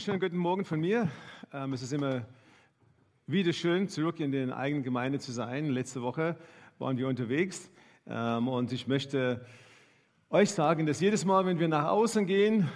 [0.00, 1.10] Wunderschönen guten Morgen von mir.
[1.52, 2.22] Ähm, es ist immer
[3.26, 5.66] wieder schön, zurück in der eigenen Gemeinde zu sein.
[5.66, 6.36] Letzte Woche
[6.78, 7.70] waren wir unterwegs
[8.06, 9.44] ähm, und ich möchte
[10.30, 12.66] euch sagen, dass jedes Mal, wenn wir nach außen gehen,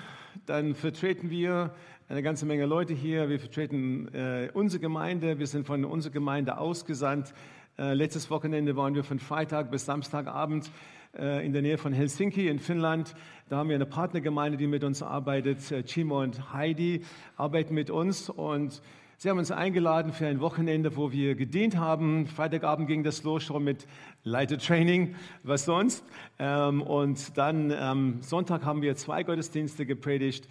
[0.44, 1.74] dann vertreten wir
[2.10, 3.30] eine ganze Menge Leute hier.
[3.30, 5.38] Wir vertreten äh, unsere Gemeinde.
[5.38, 7.32] Wir sind von unserer Gemeinde ausgesandt.
[7.78, 10.70] Äh, letztes Wochenende waren wir von Freitag bis Samstagabend
[11.16, 13.14] in der Nähe von Helsinki in Finnland.
[13.48, 15.70] Da haben wir eine Partnergemeinde, die mit uns arbeitet.
[15.70, 17.04] Äh, Chimo und Heidi
[17.36, 18.82] arbeiten mit uns und
[19.16, 22.26] Sie haben uns eingeladen für ein Wochenende, wo wir gedient haben.
[22.26, 23.86] Freitagabend ging das los schon mit
[24.24, 26.04] Leitertraining, was sonst.
[26.38, 30.48] Ähm, und dann am Sonntag haben wir zwei Gottesdienste gepredigt.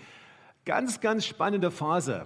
[0.66, 2.26] Ganz, ganz spannende Phase.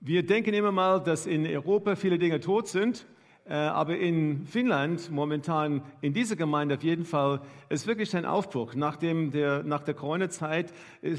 [0.00, 3.04] Wir denken immer mal, dass in Europa viele Dinge tot sind.
[3.48, 8.74] Äh, aber in Finnland momentan, in dieser Gemeinde auf jeden Fall, ist wirklich ein Aufbruch.
[8.74, 10.72] Nach, dem, der, nach der Corona-Zeit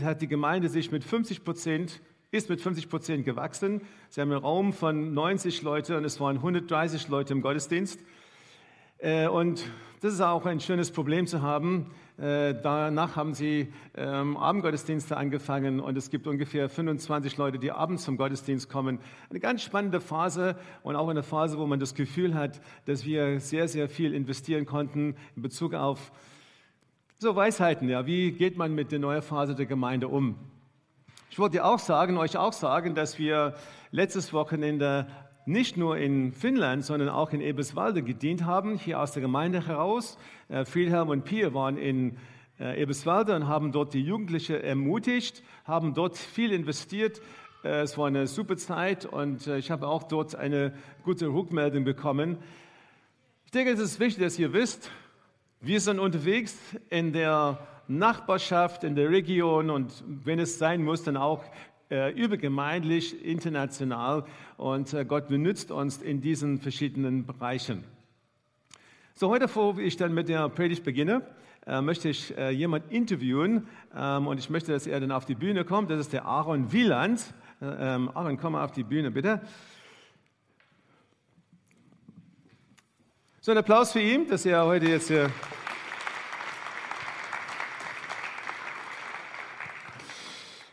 [0.03, 3.81] hat die Gemeinde sich mit 50 Prozent, ist mit 50 Prozent gewachsen.
[4.09, 7.99] Sie haben einen Raum von 90 Leute und es waren 130 Leute im Gottesdienst.
[8.99, 9.65] Äh, und
[10.01, 11.87] das ist auch ein schönes Problem zu haben.
[12.19, 18.03] Äh, danach haben sie ähm, Abendgottesdienste angefangen und es gibt ungefähr 25 Leute, die abends
[18.03, 18.99] zum Gottesdienst kommen.
[19.29, 23.39] Eine ganz spannende Phase und auch eine Phase, wo man das Gefühl hat, dass wir
[23.39, 26.11] sehr, sehr viel investieren konnten in Bezug auf
[27.19, 27.87] so Weisheiten.
[27.87, 30.35] Ja, wie geht man mit der neuen Phase der Gemeinde um?
[31.29, 33.53] Ich wollte auch sagen, euch auch sagen, dass wir
[33.91, 35.07] letztes Wochenende
[35.49, 40.17] nicht nur in Finnland, sondern auch in Eberswalde gedient haben, hier aus der Gemeinde heraus.
[40.47, 42.17] Äh, Friedhelm und Pia waren in
[42.59, 47.19] äh, Eberswalde und haben dort die Jugendlichen ermutigt, haben dort viel investiert.
[47.63, 50.71] Äh, es war eine super Zeit und ich habe auch dort eine
[51.03, 52.37] gute Rückmeldung bekommen.
[53.45, 54.91] Ich denke, es ist wichtig, dass ihr wisst,
[55.61, 56.55] wir sind unterwegs
[56.91, 57.57] in der
[57.87, 61.47] Nachbarschaft, in der Region und wenn es sein muss, dann auch äh,
[61.89, 64.25] übergemeindlich, international
[64.57, 67.83] und äh, Gott benutzt uns in diesen verschiedenen Bereichen.
[69.15, 71.23] So, heute, bevor ich dann mit der Predigt beginne,
[71.65, 75.35] äh, möchte ich äh, jemanden interviewen ähm, und ich möchte, dass er dann auf die
[75.35, 75.89] Bühne kommt.
[75.89, 77.33] Das ist der Aaron Wieland.
[77.61, 79.41] Äh, ähm, Aaron, komm mal auf die Bühne, bitte.
[83.41, 85.29] So, ein Applaus für ihn, dass er heute jetzt hier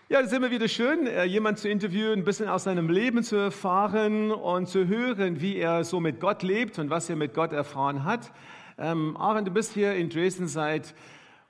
[0.09, 3.25] Ja, es ist immer wieder schön, äh, jemanden zu interviewen, ein bisschen aus seinem Leben
[3.25, 7.35] zu erfahren und zu hören, wie er so mit Gott lebt und was er mit
[7.35, 8.31] Gott erfahren hat.
[8.79, 10.95] Ähm, Aaron, du bist hier in Dresden seit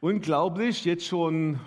[0.00, 1.60] unglaublich, jetzt schon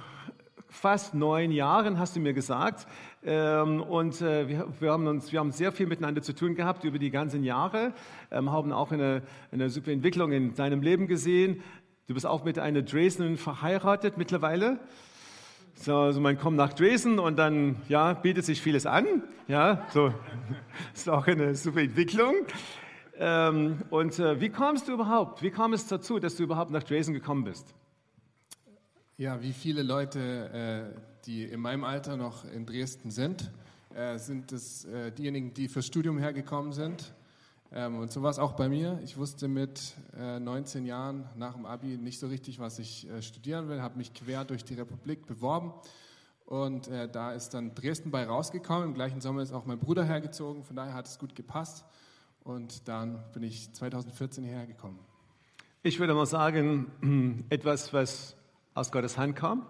[0.67, 2.87] fast neun Jahren, hast du mir gesagt.
[3.23, 6.85] Ähm, und äh, wir, wir, haben uns, wir haben sehr viel miteinander zu tun gehabt
[6.85, 7.93] über die ganzen Jahre,
[8.31, 9.21] ähm, haben auch eine,
[9.51, 11.61] eine super Entwicklung in deinem Leben gesehen.
[12.07, 14.79] Du bist auch mit einer Dresdnerin verheiratet mittlerweile.
[15.81, 19.23] So, also man kommt nach Dresden und dann ja, bietet sich vieles an.
[19.47, 20.13] Ja, so
[20.93, 22.35] ist auch eine super Entwicklung.
[23.17, 25.41] Ähm, und äh, wie kommst du überhaupt?
[25.41, 27.73] Wie kam es dazu, dass du überhaupt nach Dresden gekommen bist?
[29.15, 33.49] Ja, wie viele Leute, äh, die in meinem Alter noch in Dresden sind,
[33.95, 37.13] äh, sind es äh, diejenigen, die fürs Studium hergekommen sind.
[37.71, 38.99] Ähm, und so war es auch bei mir.
[39.03, 43.21] Ich wusste mit 19 äh, Jahren nach dem Abi nicht so richtig, was ich äh,
[43.21, 45.73] studieren will, habe mich quer durch die Republik beworben.
[46.45, 48.87] Und äh, da ist dann Dresden bei rausgekommen.
[48.87, 51.85] Im gleichen Sommer ist auch mein Bruder hergezogen, von daher hat es gut gepasst.
[52.43, 54.97] Und dann bin ich 2014 hierher gekommen.
[55.83, 58.35] Ich würde mal sagen, etwas, was
[58.73, 59.67] aus Gottes Hand kam,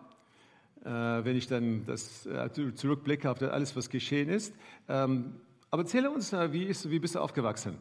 [0.82, 2.28] wenn ich dann das
[2.76, 4.54] zurückblicke auf alles, was geschehen ist.
[4.88, 5.36] Ähm,
[5.72, 7.78] aber erzähle uns, wie, ist, wie bist du aufgewachsen?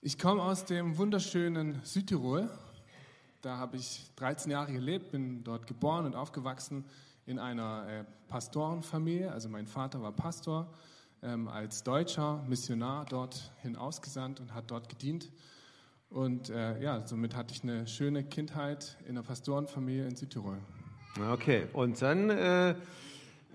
[0.00, 2.48] Ich komme aus dem wunderschönen Südtirol.
[3.42, 6.84] Da habe ich 13 Jahre gelebt, bin dort geboren und aufgewachsen
[7.26, 9.30] in einer äh, Pastorenfamilie.
[9.30, 10.72] Also mein Vater war Pastor,
[11.22, 15.30] ähm, als Deutscher Missionar dorthin ausgesandt und hat dort gedient.
[16.08, 20.58] Und äh, ja, somit hatte ich eine schöne Kindheit in einer Pastorenfamilie in Südtirol.
[21.30, 22.74] Okay, und dann äh,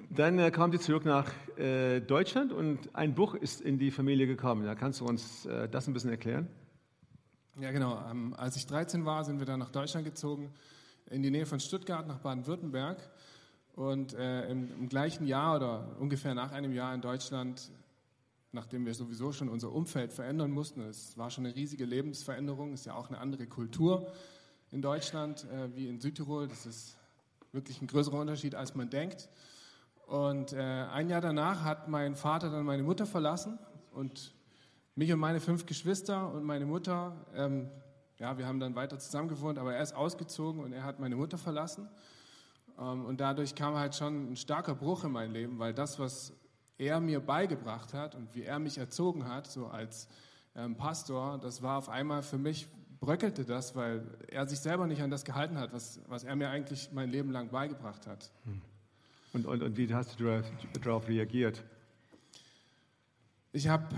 [0.09, 4.27] dann äh, kam sie zurück nach äh, Deutschland und ein Buch ist in die Familie
[4.27, 4.65] gekommen.
[4.65, 6.47] Da kannst du uns äh, das ein bisschen erklären?
[7.59, 8.03] Ja, genau.
[8.09, 10.53] Ähm, als ich 13 war, sind wir dann nach Deutschland gezogen,
[11.09, 12.97] in die Nähe von Stuttgart, nach Baden-Württemberg.
[13.75, 17.71] Und äh, im, im, gleichen Jahr oder ungefähr nach einem Jahr in Deutschland,
[18.53, 22.85] nachdem wir sowieso schon unser Umfeld verändern mussten, es war schon eine riesige Lebensveränderung, ist
[22.85, 24.11] ja auch eine andere Kultur
[24.71, 26.47] in Deutschland äh, wie in Südtirol.
[26.47, 26.97] Das ist
[27.51, 29.29] wirklich ein größerer Unterschied, als man denkt.
[30.05, 33.57] Und äh, ein Jahr danach hat mein Vater dann meine Mutter verlassen
[33.91, 34.35] und
[34.93, 37.69] mich und meine fünf Geschwister und meine Mutter, ähm,
[38.17, 41.15] ja, wir haben dann weiter zusammen gewohnt, aber er ist ausgezogen und er hat meine
[41.15, 41.89] Mutter verlassen.
[42.79, 46.33] Ähm, und dadurch kam halt schon ein starker Bruch in mein Leben, weil das, was
[46.77, 50.07] er mir beigebracht hat und wie er mich erzogen hat, so als
[50.55, 52.67] ähm, Pastor, das war auf einmal für mich,
[52.99, 56.49] bröckelte das, weil er sich selber nicht an das gehalten hat, was, was er mir
[56.49, 58.31] eigentlich mein Leben lang beigebracht hat.
[58.45, 58.61] Hm.
[59.35, 60.41] Und, und, und wie hast du
[60.81, 61.61] darauf reagiert?
[63.51, 63.93] Ich habe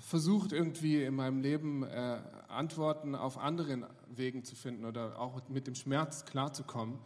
[0.00, 5.66] versucht, irgendwie in meinem Leben äh, Antworten auf anderen Wegen zu finden oder auch mit
[5.66, 6.98] dem Schmerz klarzukommen.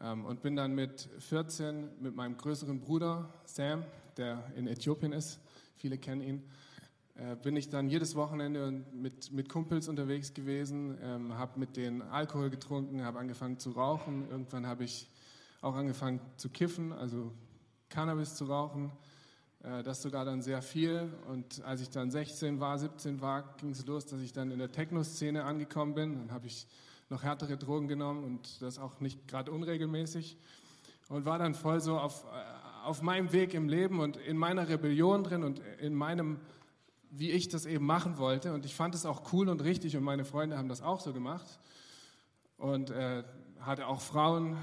[0.00, 3.82] Ähm, und bin dann mit 14 mit meinem größeren Bruder Sam,
[4.16, 5.40] der in Äthiopien ist,
[5.74, 6.44] viele kennen ihn,
[7.16, 12.00] äh, bin ich dann jedes Wochenende mit, mit Kumpels unterwegs gewesen, ähm, habe mit denen
[12.00, 14.30] Alkohol getrunken, habe angefangen zu rauchen.
[14.30, 15.08] Irgendwann habe ich
[15.60, 17.32] auch angefangen zu kiffen, also
[17.88, 18.92] Cannabis zu rauchen.
[19.62, 21.12] Äh, das sogar dann sehr viel.
[21.28, 24.58] Und als ich dann 16 war, 17 war, ging es los, dass ich dann in
[24.58, 26.14] der Techno-Szene angekommen bin.
[26.18, 26.66] Dann habe ich
[27.08, 30.36] noch härtere Drogen genommen und das auch nicht gerade unregelmäßig
[31.08, 34.68] und war dann voll so auf, äh, auf meinem Weg im Leben und in meiner
[34.68, 36.38] Rebellion drin und in meinem,
[37.10, 38.52] wie ich das eben machen wollte.
[38.52, 41.12] Und ich fand es auch cool und richtig und meine Freunde haben das auch so
[41.12, 41.58] gemacht
[42.58, 43.24] und äh,
[43.60, 44.58] hatte auch Frauen,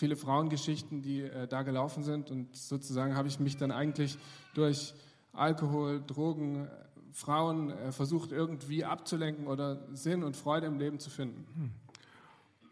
[0.00, 4.16] viele Frauengeschichten, die äh, da gelaufen sind und sozusagen habe ich mich dann eigentlich
[4.54, 4.94] durch
[5.34, 6.68] Alkohol, Drogen,
[7.12, 11.46] Frauen äh, versucht irgendwie abzulenken oder Sinn und Freude im Leben zu finden.
[11.54, 11.70] Hm.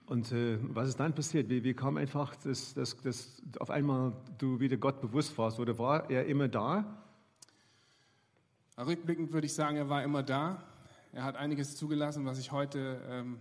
[0.06, 1.50] Und äh, was ist dann passiert?
[1.50, 5.60] Wie, wie kam einfach, dass, dass, dass auf einmal du wieder Gott bewusst warst?
[5.60, 7.04] Oder war er immer da?
[8.78, 10.62] Rückblickend würde ich sagen, er war immer da.
[11.12, 13.38] Er hat einiges zugelassen, was ich heute ähm,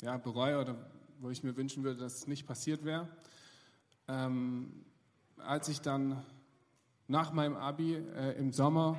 [0.00, 0.74] ja, bereue oder
[1.20, 3.06] wo ich mir wünschen würde, dass es nicht passiert wäre.
[4.08, 4.84] Ähm,
[5.36, 6.24] als ich dann
[7.08, 8.98] nach meinem Abi äh, im Sommer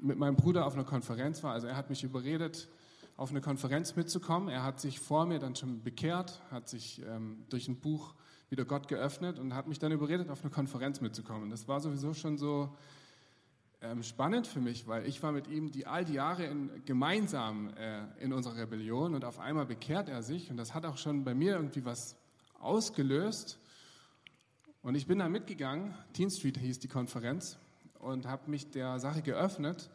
[0.00, 1.52] mit meinem Bruder auf einer Konferenz war.
[1.52, 2.68] Also er hat mich überredet,
[3.16, 4.48] auf eine Konferenz mitzukommen.
[4.48, 8.14] Er hat sich vor mir dann schon bekehrt, hat sich ähm, durch ein Buch
[8.50, 11.50] wieder Gott geöffnet und hat mich dann überredet, auf eine Konferenz mitzukommen.
[11.50, 12.76] Das war sowieso schon so
[13.80, 17.70] ähm, spannend für mich, weil ich war mit ihm die all die Jahre in, gemeinsam
[17.76, 21.24] äh, in unserer Rebellion und auf einmal bekehrt er sich und das hat auch schon
[21.24, 22.16] bei mir irgendwie was
[22.58, 23.58] ausgelöst.
[24.82, 25.94] Und ich bin da mitgegangen.
[26.12, 27.58] Teen Street hieß die Konferenz
[27.98, 29.90] und habe mich der Sache geöffnet.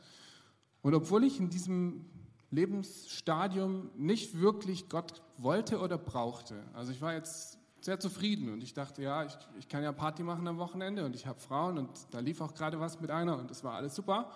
[0.81, 2.05] Und obwohl ich in diesem
[2.51, 8.73] Lebensstadium nicht wirklich Gott wollte oder brauchte, also ich war jetzt sehr zufrieden und ich
[8.73, 11.89] dachte, ja, ich, ich kann ja Party machen am Wochenende und ich habe Frauen und
[12.11, 14.31] da lief auch gerade was mit einer und es war alles super,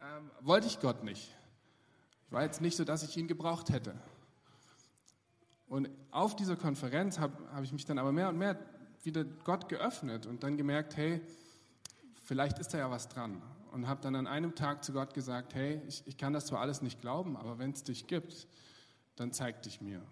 [0.00, 1.36] ähm, wollte ich Gott nicht.
[2.26, 3.94] Ich war jetzt nicht so, dass ich ihn gebraucht hätte.
[5.68, 8.58] Und auf dieser Konferenz habe hab ich mich dann aber mehr und mehr
[9.02, 11.20] wieder Gott geöffnet und dann gemerkt, hey,
[12.24, 13.42] vielleicht ist da ja was dran.
[13.72, 16.60] Und habe dann an einem Tag zu Gott gesagt, hey, ich, ich kann das zwar
[16.60, 18.46] alles nicht glauben, aber wenn es dich gibt,
[19.16, 20.02] dann zeig dich mir.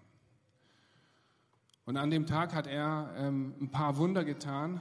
[1.90, 4.78] Und an dem Tag hat er ähm, ein paar Wunder getan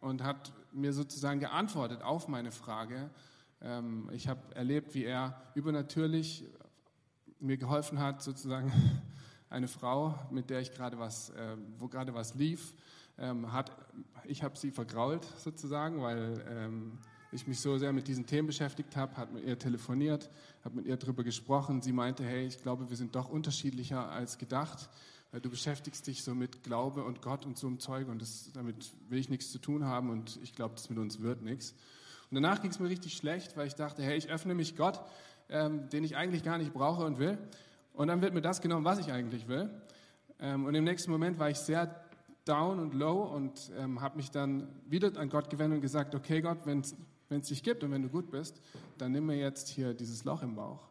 [0.00, 3.10] und hat mir sozusagen geantwortet auf meine Frage.
[3.62, 6.44] Ähm, ich habe erlebt, wie er übernatürlich
[7.38, 8.72] mir geholfen hat, sozusagen
[9.50, 12.74] eine Frau, mit der ich gerade was, äh, wo gerade was lief,
[13.18, 13.70] ähm, hat,
[14.24, 16.98] ich habe sie vergrault sozusagen, weil ähm,
[17.30, 20.28] ich mich so sehr mit diesen Themen beschäftigt habe, hat mit ihr telefoniert,
[20.64, 21.82] habe mit ihr darüber gesprochen.
[21.82, 24.88] Sie meinte, hey, ich glaube, wir sind doch unterschiedlicher als gedacht,
[25.32, 28.50] weil du beschäftigst dich so mit Glaube und Gott und so einem Zeug und das,
[28.52, 31.74] damit will ich nichts zu tun haben und ich glaube, das mit uns wird nichts.
[32.30, 35.00] Und danach ging es mir richtig schlecht, weil ich dachte, hey, ich öffne mich Gott,
[35.48, 37.38] ähm, den ich eigentlich gar nicht brauche und will.
[37.92, 39.70] Und dann wird mir das genommen, was ich eigentlich will.
[40.40, 42.04] Ähm, und im nächsten Moment war ich sehr
[42.44, 46.40] down und low und ähm, habe mich dann wieder an Gott gewendet und gesagt, okay
[46.40, 48.60] Gott, wenn es dich gibt und wenn du gut bist,
[48.98, 50.85] dann nimm mir jetzt hier dieses Loch im Bauch.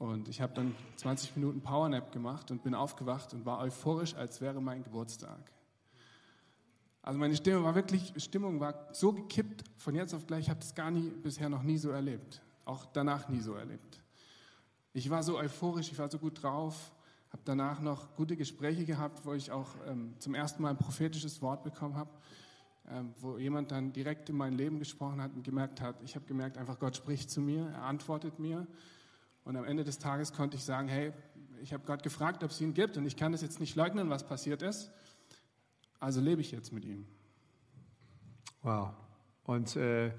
[0.00, 4.40] Und ich habe dann 20 Minuten Powernap gemacht und bin aufgewacht und war euphorisch, als
[4.40, 5.52] wäre mein Geburtstag.
[7.02, 10.58] Also meine Stimme war wirklich, Stimmung war so gekippt von jetzt auf gleich, ich habe
[10.58, 12.42] das gar nie, bisher noch nie so erlebt.
[12.64, 14.02] Auch danach nie so erlebt.
[14.92, 16.90] Ich war so euphorisch, ich war so gut drauf
[17.30, 21.40] habe danach noch gute Gespräche gehabt, wo ich auch ähm, zum ersten Mal ein prophetisches
[21.40, 22.10] Wort bekommen habe,
[22.90, 26.26] ähm, wo jemand dann direkt in mein Leben gesprochen hat und gemerkt hat, ich habe
[26.26, 28.66] gemerkt, einfach Gott spricht zu mir, er antwortet mir.
[29.44, 31.12] Und am Ende des Tages konnte ich sagen, hey,
[31.62, 34.10] ich habe Gott gefragt, ob es ihn gibt und ich kann das jetzt nicht leugnen,
[34.10, 34.90] was passiert ist.
[35.98, 37.06] also lebe ich jetzt mit ihm.
[38.62, 38.90] Wow.
[39.44, 40.12] Und äh,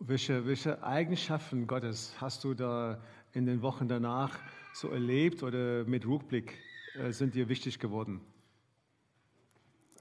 [0.00, 3.00] welche, welche Eigenschaften Gottes hast du da
[3.32, 4.38] in den Wochen danach
[4.72, 6.58] so erlebt oder mit Rückblick
[6.94, 8.20] äh, sind dir wichtig geworden?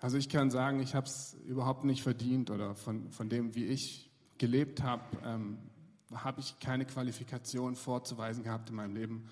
[0.02, 3.66] Also ich kann sagen, ich habe es überhaupt nicht verdient oder von, von dem, wie
[3.66, 5.58] ich gelebt habe, ähm,
[6.16, 9.30] habe ich keine Qualifikation vorzuweisen gehabt in meinem Leben,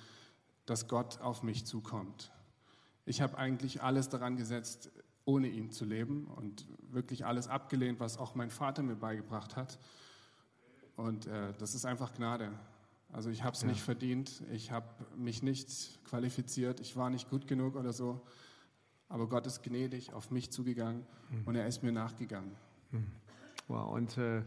[0.66, 2.32] dass Gott auf mich zukommt.
[3.06, 4.92] Ich habe eigentlich alles daran gesetzt,
[5.26, 9.80] ohne ihn zu leben und wirklich alles abgelehnt, was auch mein Vater mir beigebracht hat.
[10.96, 12.52] Und äh, das ist einfach Gnade.
[13.12, 13.68] Also ich habe es ja.
[13.68, 18.22] nicht verdient, ich habe mich nicht qualifiziert, ich war nicht gut genug oder so.
[19.10, 21.44] Aber Gott ist gnädig auf mich zugegangen mhm.
[21.46, 22.56] und er ist mir nachgegangen.
[22.92, 23.08] Mhm.
[23.68, 24.44] Wow, und äh,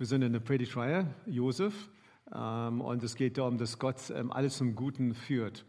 [0.00, 1.88] wir sind in der Predigtreihe, Josef,
[2.34, 5.64] ähm, und es geht darum, dass Gott ähm, alles zum Guten führt.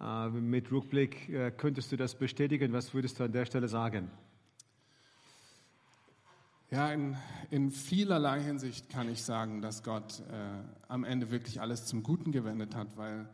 [0.00, 2.72] Äh, mit Rückblick äh, könntest du das bestätigen?
[2.72, 4.10] Was würdest du an der Stelle sagen?
[6.70, 7.16] Ja, in,
[7.50, 12.32] in vielerlei Hinsicht kann ich sagen, dass Gott äh, am Ende wirklich alles zum Guten
[12.32, 13.28] gewendet hat, weil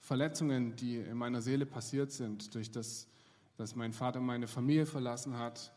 [0.00, 3.08] Verletzungen, die in meiner Seele passiert sind, durch das,
[3.56, 5.72] dass mein Vater meine Familie verlassen hat,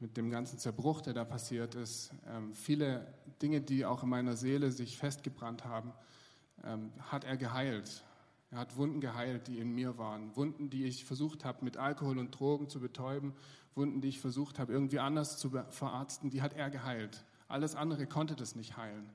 [0.00, 3.06] mit dem ganzen Zerbruch, der da passiert ist, ähm, viele
[3.42, 5.92] Dinge, die auch in meiner Seele sich festgebrannt haben,
[6.64, 8.04] ähm, hat er geheilt.
[8.50, 10.34] Er hat Wunden geheilt, die in mir waren.
[10.36, 13.34] Wunden, die ich versucht habe, mit Alkohol und Drogen zu betäuben.
[13.74, 17.24] Wunden, die ich versucht habe, irgendwie anders zu verarzten, die hat er geheilt.
[17.48, 19.10] Alles andere konnte das nicht heilen.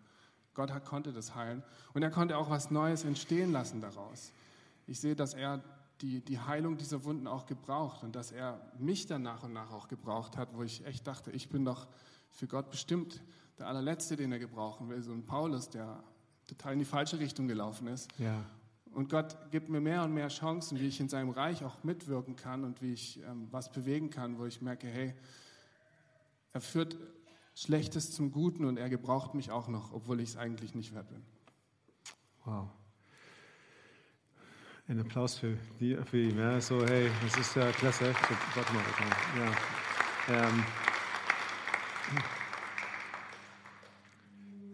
[0.53, 1.63] Gott konnte das heilen.
[1.93, 4.31] Und er konnte auch was Neues entstehen lassen daraus.
[4.85, 5.63] Ich sehe, dass er
[6.01, 9.71] die, die Heilung dieser Wunden auch gebraucht und dass er mich dann nach und nach
[9.71, 11.87] auch gebraucht hat, wo ich echt dachte, ich bin doch
[12.29, 13.21] für Gott bestimmt
[13.57, 15.01] der allerletzte, den er gebrauchen will.
[15.01, 16.03] So ein Paulus, der
[16.47, 18.09] total in die falsche Richtung gelaufen ist.
[18.17, 18.43] Ja.
[18.93, 22.35] Und Gott gibt mir mehr und mehr Chancen, wie ich in seinem Reich auch mitwirken
[22.35, 25.15] kann und wie ich ähm, was bewegen kann, wo ich merke, hey,
[26.51, 26.97] er führt
[27.55, 31.09] Schlechtes zum Guten und er gebraucht mich auch noch, obwohl ich es eigentlich nicht wert
[31.09, 31.23] bin.
[32.45, 32.69] Wow.
[34.87, 36.37] Ein Applaus für, die, für ihn.
[36.37, 38.05] Ja, so, hey, das ist ja klasse.
[38.05, 38.83] So, warte mal,
[40.27, 40.45] ja.
[40.45, 40.63] Ähm,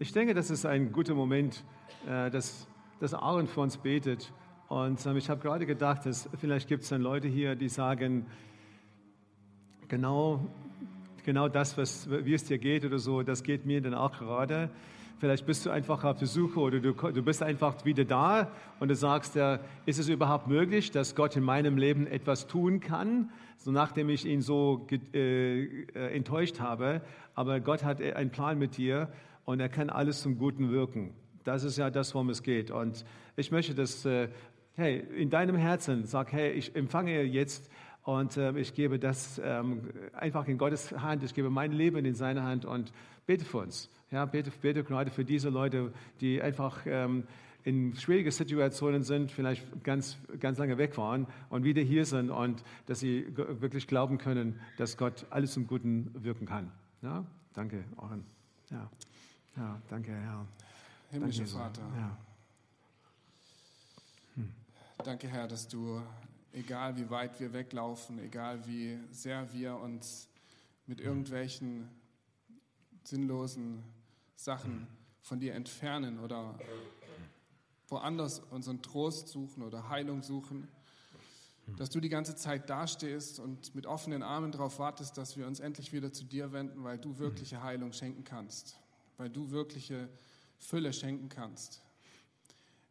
[0.00, 1.64] ich denke, das ist ein guter Moment,
[2.08, 2.66] äh, dass
[3.00, 4.32] dass Aaron für uns betet.
[4.68, 8.26] Und ähm, ich habe gerade gedacht, dass vielleicht gibt es dann Leute hier, die sagen,
[9.88, 10.46] genau,
[11.24, 14.70] genau das, was, wie es dir geht oder so, das geht mir dann auch gerade.
[15.20, 18.88] Vielleicht bist du einfach auf der Suche oder du, du bist einfach wieder da und
[18.88, 23.28] du sagst, ja, ist es überhaupt möglich, dass Gott in meinem Leben etwas tun kann,
[23.58, 27.02] so nachdem ich ihn so äh, äh, enttäuscht habe.
[27.34, 29.12] Aber Gott hat einen Plan mit dir
[29.44, 31.12] und er kann alles zum Guten wirken.
[31.44, 32.70] Das ist ja das, worum es geht.
[32.70, 33.04] Und
[33.36, 34.28] ich möchte, dass, äh,
[34.72, 37.70] hey, in deinem Herzen sag, hey, ich empfange jetzt
[38.04, 39.82] und äh, ich gebe das ähm,
[40.14, 41.22] einfach in Gottes Hand.
[41.24, 42.90] Ich gebe mein Leben in seine Hand und
[43.26, 43.90] bete für uns.
[44.10, 47.24] Ja, bete, bete gerade für diese Leute, die einfach ähm,
[47.62, 52.62] in schwierige Situationen sind, vielleicht ganz, ganz lange weg waren und wieder hier sind und
[52.86, 56.72] dass sie wirklich glauben können, dass Gott alles zum Guten wirken kann.
[57.02, 57.24] Ja,
[57.54, 58.24] danke, Oren.
[58.70, 58.90] Ja,
[59.56, 60.46] ja danke, Herr.
[61.10, 61.82] Himmlischer Vater.
[61.96, 62.16] Ja.
[64.36, 64.52] Hm.
[65.04, 66.02] Danke, Herr, dass du,
[66.52, 70.28] egal wie weit wir weglaufen, egal wie sehr wir uns
[70.86, 71.88] mit irgendwelchen
[73.04, 73.82] sinnlosen
[74.44, 74.86] Sachen
[75.20, 76.58] von dir entfernen oder
[77.88, 80.68] woanders unseren Trost suchen oder Heilung suchen,
[81.76, 85.60] dass du die ganze Zeit dastehst und mit offenen Armen darauf wartest, dass wir uns
[85.60, 88.80] endlich wieder zu dir wenden, weil du wirkliche Heilung schenken kannst,
[89.18, 90.08] weil du wirkliche
[90.58, 91.82] Fülle schenken kannst.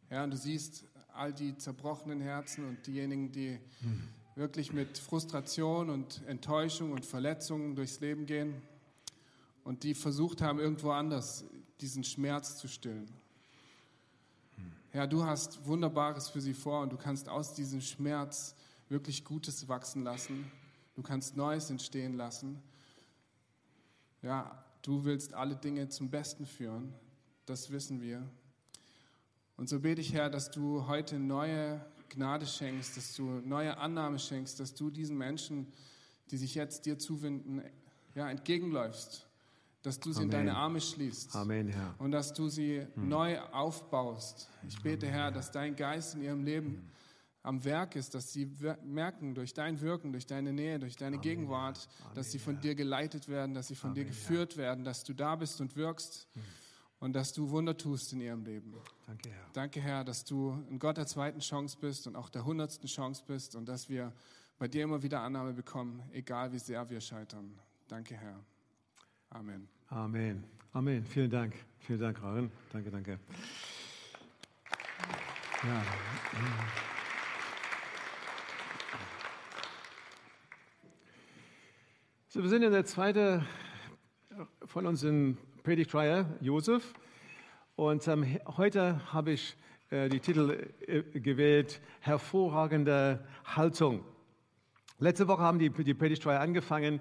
[0.08, 4.08] Ja, und du siehst all die zerbrochenen Herzen und diejenigen, die mhm.
[4.34, 8.62] wirklich mit Frustration und Enttäuschung und Verletzungen durchs Leben gehen
[9.70, 11.44] und die versucht haben, irgendwo anders
[11.80, 13.08] diesen Schmerz zu stillen.
[14.92, 18.56] Ja, du hast Wunderbares für sie vor und du kannst aus diesem Schmerz
[18.88, 20.50] wirklich Gutes wachsen lassen.
[20.96, 22.60] Du kannst Neues entstehen lassen.
[24.20, 26.92] Ja, du willst alle Dinge zum Besten führen
[27.50, 28.22] das wissen wir.
[29.56, 34.18] Und so bete ich, Herr, dass du heute neue Gnade schenkst, dass du neue Annahme
[34.18, 35.72] schenkst, dass du diesen Menschen,
[36.30, 37.62] die sich jetzt dir zuwenden,
[38.14, 39.26] ja, entgegenläufst,
[39.82, 40.30] dass du sie Amen.
[40.30, 41.94] in deine Arme schließt Amen, Herr.
[41.98, 43.08] und dass du sie hm.
[43.08, 44.48] neu aufbaust.
[44.66, 46.82] Ich bete, Amen, Herr, dass dein Geist in ihrem Leben hm.
[47.42, 48.50] am Werk ist, dass sie
[48.84, 52.74] merken durch dein Wirken, durch deine Nähe, durch deine Amen, Gegenwart, dass sie von dir
[52.74, 56.28] geleitet werden, dass sie von dir geführt werden, dass du da bist und wirkst.
[56.34, 56.42] Hm
[57.00, 58.74] und dass du Wunder tust in ihrem Leben.
[59.06, 59.46] Danke, Herr.
[59.54, 63.24] Danke, Herr, dass du ein Gott der zweiten Chance bist und auch der hundertsten Chance
[63.26, 64.12] bist und dass wir
[64.58, 67.58] bei dir immer wieder Annahme bekommen, egal wie sehr wir scheitern.
[67.88, 68.38] Danke, Herr.
[69.32, 69.68] Amen.
[69.90, 70.44] Amen.
[70.72, 71.04] Amen.
[71.04, 71.54] Vielen Dank.
[71.78, 72.50] Vielen Dank, Rarin.
[72.72, 73.20] Danke, danke.
[75.62, 75.82] Ja.
[82.26, 83.46] So, wir sind in der zweiten
[84.64, 86.92] von unseren Predigtreihe, Josef.
[87.76, 89.56] Und ähm, heute habe ich
[89.90, 94.04] äh, die Titel äh, gewählt, hervorragende Haltung.
[94.98, 97.00] Letzte Woche haben die, die Predigtreihe angefangen.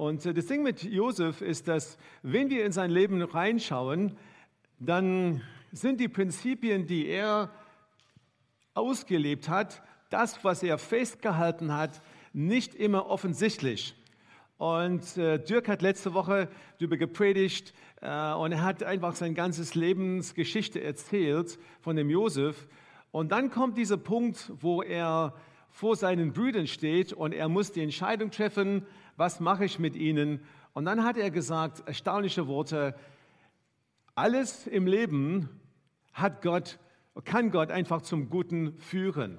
[0.00, 4.16] Und äh, das Ding mit Josef ist, dass wenn wir in sein Leben reinschauen,
[4.78, 5.42] dann
[5.72, 7.50] sind die Prinzipien, die er
[8.72, 12.00] ausgelebt hat, das, was er festgehalten hat,
[12.32, 13.94] nicht immer offensichtlich.
[14.56, 19.74] Und äh, Dirk hat letzte Woche darüber gepredigt äh, und er hat einfach sein ganzes
[19.74, 22.68] Lebensgeschichte erzählt von dem Josef.
[23.10, 25.34] Und dann kommt dieser Punkt, wo er
[25.68, 28.86] vor seinen Brüdern steht und er muss die Entscheidung treffen,
[29.20, 30.40] was mache ich mit ihnen?
[30.72, 32.94] Und dann hat er gesagt, erstaunliche Worte,
[34.14, 35.50] alles im Leben
[36.14, 36.78] hat Gott,
[37.26, 39.38] kann Gott einfach zum Guten führen.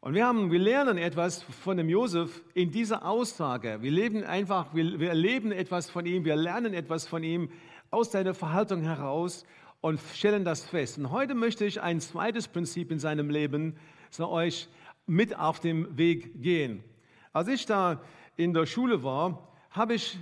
[0.00, 3.78] Und wir, haben, wir lernen etwas von dem Josef in dieser Aussage.
[3.80, 7.48] Wir leben einfach, wir, wir erleben etwas von ihm, wir lernen etwas von ihm
[7.90, 9.46] aus seiner Verhaltung heraus
[9.80, 10.98] und stellen das fest.
[10.98, 13.74] Und heute möchte ich ein zweites Prinzip in seinem Leben
[14.10, 14.68] so euch
[15.06, 16.84] mit auf dem Weg gehen.
[17.32, 18.02] Als ich da
[18.36, 20.18] in der Schule war, habe ich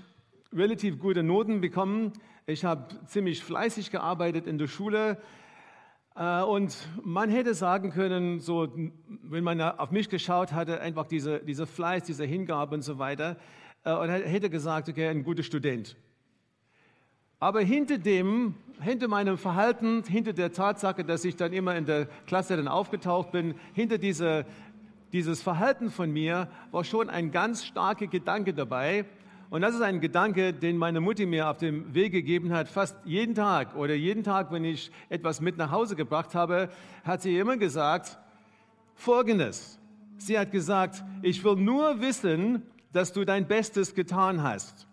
[0.52, 2.12] relativ gute Noten bekommen.
[2.46, 5.18] Ich habe ziemlich fleißig gearbeitet in der Schule.
[6.16, 8.68] Äh, und man hätte sagen können, so,
[9.22, 13.36] wenn man auf mich geschaut hatte, einfach diese, diese Fleiß, diese Hingabe und so weiter,
[13.84, 15.96] äh, und hätte gesagt, okay, ein guter Student.
[17.38, 22.06] Aber hinter dem, hinter meinem Verhalten, hinter der Tatsache, dass ich dann immer in der
[22.26, 24.44] Klasse dann aufgetaucht bin, hinter dieser,
[25.12, 29.06] dieses Verhalten von mir war schon ein ganz starker Gedanke dabei,
[29.50, 32.96] und das ist ein Gedanke, den meine Mutti mir auf dem Weg gegeben hat, fast
[33.04, 36.70] jeden Tag oder jeden Tag, wenn ich etwas mit nach Hause gebracht habe,
[37.02, 38.16] hat sie immer gesagt,
[38.94, 39.80] Folgendes.
[40.18, 44.86] Sie hat gesagt, ich will nur wissen, dass du dein Bestes getan hast.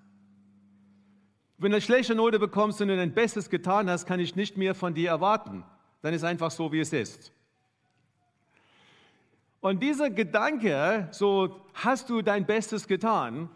[1.59, 4.57] Wenn du eine schlechte Note bekommst und du dein Bestes getan hast, kann ich nicht
[4.57, 5.63] mehr von dir erwarten.
[6.01, 7.31] Dann ist einfach so, wie es ist.
[9.67, 13.49] Und dieser Gedanke, so hast du dein Bestes getan,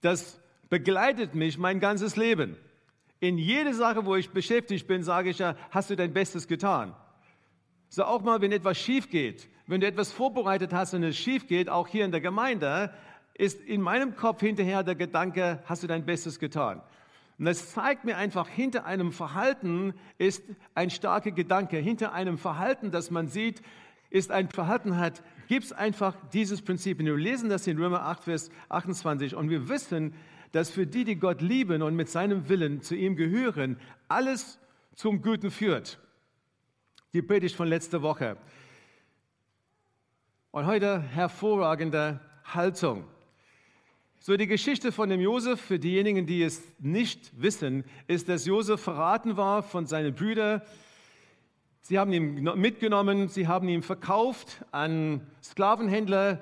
[0.00, 2.56] das begleitet mich mein ganzes Leben.
[3.18, 6.94] In jede Sache, wo ich beschäftigt bin, sage ich ja, hast du dein Bestes getan.
[7.88, 11.48] So auch mal, wenn etwas schief geht, wenn du etwas vorbereitet hast und es schief
[11.48, 12.94] geht, auch hier in der Gemeinde,
[13.34, 16.80] ist in meinem Kopf hinterher der Gedanke, hast du dein Bestes getan.
[17.40, 20.44] Und das zeigt mir einfach, hinter einem Verhalten ist
[20.76, 21.78] ein starker Gedanke.
[21.78, 23.62] Hinter einem Verhalten, das man sieht,
[24.10, 26.98] ist ein Verhalten hat, gibt es einfach dieses Prinzip.
[26.98, 30.14] Wir lesen das in Römer 8, Vers 28 und wir wissen,
[30.52, 34.58] dass für die, die Gott lieben und mit seinem Willen zu ihm gehören, alles
[34.94, 35.98] zum Guten führt.
[37.12, 38.36] Die Predigt von letzter Woche.
[40.50, 43.04] Und heute hervorragende Haltung.
[44.20, 48.80] So die Geschichte von dem Josef, für diejenigen, die es nicht wissen, ist, dass Josef
[48.80, 50.62] verraten war von seinen Brüdern,
[51.88, 56.38] Sie haben ihn mitgenommen, sie haben ihn verkauft an Sklavenhändler.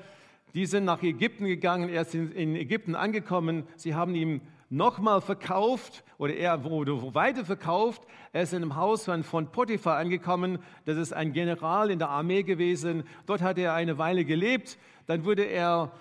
[0.55, 3.63] Die sind nach Ägypten gegangen, er ist in Ägypten angekommen.
[3.77, 8.03] Sie haben ihn nochmal verkauft oder er wurde weiter verkauft.
[8.33, 10.59] Er ist in einem Haus von Potiphar angekommen.
[10.85, 13.05] Das ist ein General in der Armee gewesen.
[13.27, 14.79] Dort hat er eine Weile gelebt.
[15.07, 15.93] Dann wurde er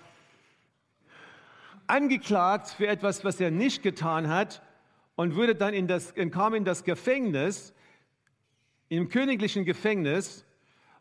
[1.86, 4.60] angeklagt für etwas, was er nicht getan hat
[5.14, 7.75] und wurde dann in das, kam in das Gefängnis
[8.88, 10.44] im königlichen Gefängnis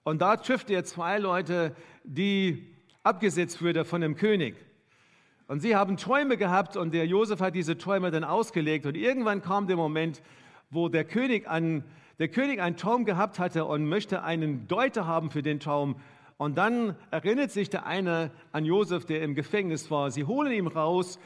[0.04, 2.67] und da trifft er zwei Leute, die
[3.04, 4.56] abgesetzt wurden von dem König.
[5.48, 9.41] Und sie haben Träume gehabt und der Josef hat diese Träume dann ausgelegt und irgendwann
[9.41, 10.21] kam der Moment,
[10.71, 11.84] wo der König, an,
[12.17, 15.98] der König einen Traum gehabt hatte und möchte einen Deuter haben für den Traum.
[16.38, 20.10] Und dann erinnert sich der eine an Josef, der im Gefängnis war.
[20.10, 21.19] Sie holen ihn raus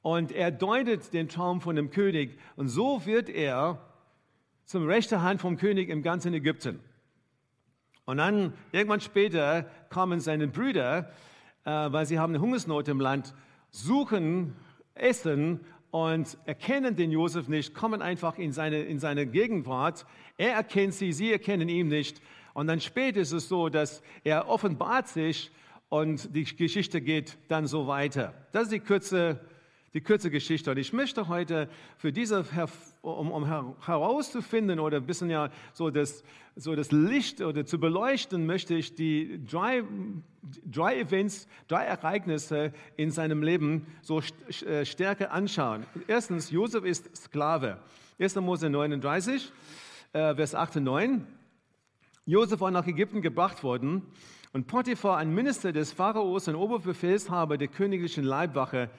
[0.00, 2.38] und er deutet den Traum von dem König.
[2.56, 3.87] Und so wird er
[4.68, 6.80] zum rechten Hand vom König im ganzen Ägypten.
[8.04, 11.10] Und dann, irgendwann später, kommen seine Brüder,
[11.64, 13.34] äh, weil sie haben eine Hungersnot im Land,
[13.70, 14.54] suchen
[14.94, 20.04] Essen und erkennen den Josef nicht, kommen einfach in seine, in seine Gegenwart.
[20.36, 22.20] Er erkennt sie, sie erkennen ihn nicht.
[22.52, 25.50] Und dann später ist es so, dass er offenbart sich
[25.88, 28.34] und die Geschichte geht dann so weiter.
[28.52, 29.40] Das ist die kurze
[29.94, 30.70] die kurze Geschichte.
[30.70, 32.44] Und ich möchte heute für diese,
[33.02, 33.46] um, um
[33.84, 36.24] herauszufinden oder ein bisschen ja so das,
[36.56, 39.82] so das Licht oder zu beleuchten, möchte ich die drei,
[40.64, 44.20] drei Events, drei Ereignisse in seinem Leben so
[44.66, 45.84] äh, stärker anschauen.
[46.06, 47.78] Erstens, Josef ist Sklave.
[48.18, 48.34] 1.
[48.36, 49.52] Mose 39,
[50.12, 51.26] äh, Vers 8 und 9.
[52.26, 54.02] Josef war nach Ägypten gebracht worden
[54.52, 58.90] und Potiphar, ein Minister des Pharaos und Oberbefehlshaber der königlichen Leibwache,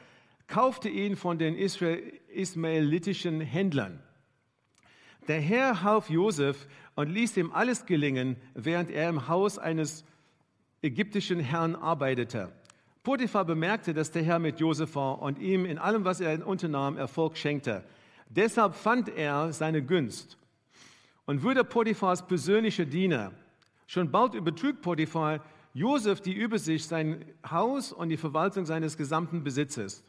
[0.49, 3.99] kaufte ihn von den ismaelitischen Händlern.
[5.27, 10.03] Der Herr half Josef und ließ ihm alles gelingen, während er im Haus eines
[10.81, 12.51] ägyptischen Herrn arbeitete.
[13.03, 16.97] Potiphar bemerkte, dass der Herr mit Josef war und ihm in allem, was er unternahm,
[16.97, 17.83] Erfolg schenkte.
[18.27, 20.37] Deshalb fand er seine Gunst
[21.25, 23.31] und wurde Potiphars persönlicher Diener.
[23.87, 30.03] Schon bald übertrug Potiphar Josef die Übersicht sein Haus und die Verwaltung seines gesamten Besitzes.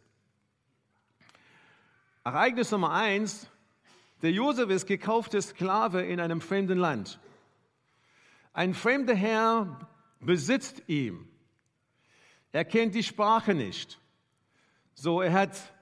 [2.22, 3.48] Ereignis Nummer eins,
[4.20, 7.18] der Josef ist gekaufter Sklave in einem fremden Land.
[8.52, 9.88] Ein fremder Herr
[10.20, 11.26] besitzt ihn.
[12.52, 13.98] Er kennt die Sprache nicht.
[14.92, 15.72] So, er hat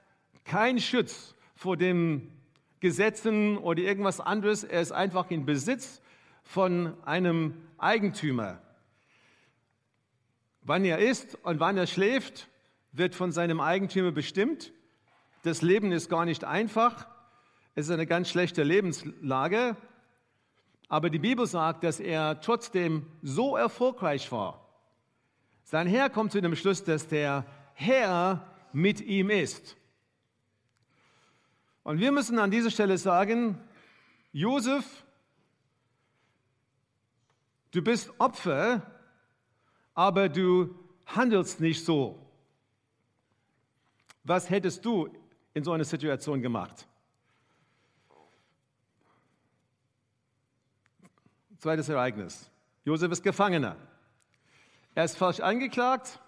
[0.45, 2.31] keinen Schutz vor den
[2.79, 4.63] Gesetzen oder irgendwas anderes.
[4.63, 6.01] Er ist einfach in Besitz
[6.45, 8.63] von einem Eigentümer.
[10.63, 12.49] Wann er isst und wann er schläft,
[12.93, 14.73] wird von seinem Eigentümer bestimmt.
[15.43, 17.07] Das Leben ist gar nicht einfach.
[17.75, 19.77] Es ist eine ganz schlechte Lebenslage.
[20.89, 24.67] Aber die Bibel sagt, dass er trotzdem so erfolgreich war.
[25.65, 29.77] Sein Herr kommt zu dem Schluss, dass der Herr mit ihm ist.
[31.83, 33.61] Und wir müssen an dieser Stelle sagen,
[34.33, 35.05] Josef,
[37.71, 38.83] du bist Opfer,
[39.95, 40.75] aber du
[41.07, 42.19] handelst nicht so.
[44.25, 45.09] Was hättest du
[45.59, 46.87] in so einer Situation gemacht?
[51.59, 52.49] Zweites Ereignis.
[52.85, 53.77] Josef ist Gefangener.
[54.95, 56.21] Er ist falsch angeklagt,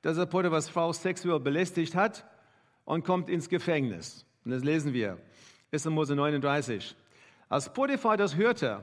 [0.00, 2.24] dass er Potiphar's Frau sexuell belästigt hat
[2.86, 4.24] und kommt ins Gefängnis.
[4.44, 5.18] Und das lesen wir.
[5.70, 5.84] 1.
[5.86, 6.96] Mose 39.
[7.50, 8.82] Als Potiphar das hörte,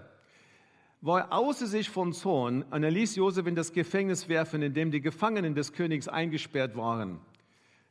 [1.02, 4.76] war er außer sich von Zorn und er ließ Josef in das Gefängnis werfen, in
[4.76, 7.20] dem die Gefangenen des Königs eingesperrt waren.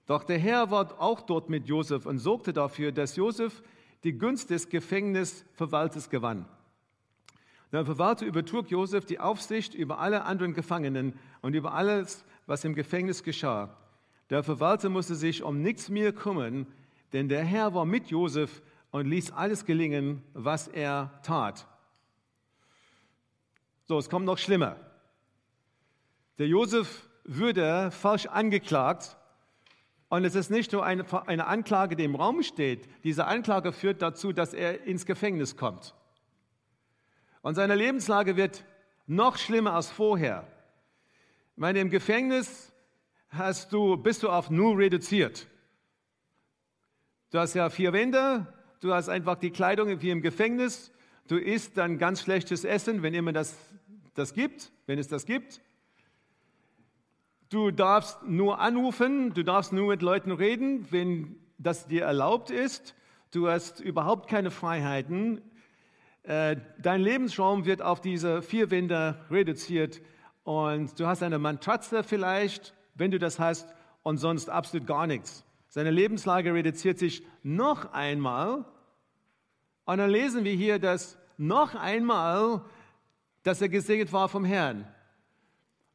[0.09, 3.63] Doch der Herr war auch dort mit Josef und sorgte dafür, dass Josef
[4.05, 6.47] die Gunst des Gefängnisverwalters gewann.
[7.73, 12.75] Der Verwalter übertrug Josef die Aufsicht über alle anderen Gefangenen und über alles, was im
[12.75, 13.77] Gefängnis geschah.
[14.31, 16.67] Der Verwalter musste sich um nichts mehr kümmern,
[17.13, 21.67] denn der Herr war mit Josef und ließ alles gelingen, was er tat.
[23.85, 24.77] So, es kommt noch schlimmer.
[26.39, 29.19] Der Josef würde falsch angeklagt
[30.09, 32.89] und es ist nicht nur eine, Anklage, die im Raum steht.
[33.05, 35.95] Diese Anklage führt dazu, dass er ins Gefängnis kommt.
[37.43, 38.65] Und seine Lebenslage wird
[39.07, 40.47] noch schlimmer als vorher.
[41.55, 42.73] Ich meine, im Gefängnis
[43.29, 45.47] hast du, bist du auf null reduziert.
[47.31, 48.47] Du hast ja vier Wände,
[48.81, 50.91] du hast einfach die Kleidung wie im Gefängnis,
[51.27, 53.55] du isst dann ganz schlechtes Essen, wenn immer das,
[54.15, 55.61] das gibt, wenn es das gibt.
[57.51, 62.95] Du darfst nur anrufen, du darfst nur mit Leuten reden, wenn das dir erlaubt ist.
[63.31, 65.41] Du hast überhaupt keine Freiheiten.
[66.25, 70.03] Äh, dein Lebensraum wird auf diese vier Wände reduziert
[70.45, 75.45] und du hast eine Matratze vielleicht, wenn du das hast, und sonst absolut gar nichts.
[75.69, 78.65] Seine Lebenslage reduziert sich noch einmal.
[79.85, 82.63] Und dann lesen wir hier, dass noch einmal,
[83.43, 84.87] dass er gesegnet war vom Herrn.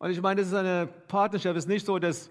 [0.04, 1.56] Und ich meine, das ist eine Partnerschaft.
[1.56, 2.30] Es ist nicht so, dass,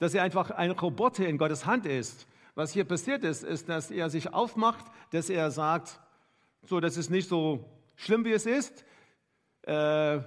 [0.00, 2.26] dass er einfach ein Roboter in Gottes Hand ist.
[2.56, 6.00] Was hier passiert ist, ist, dass er sich aufmacht, dass er sagt,
[6.64, 8.84] so, das ist nicht so schlimm, wie es ist.
[9.62, 10.18] Äh,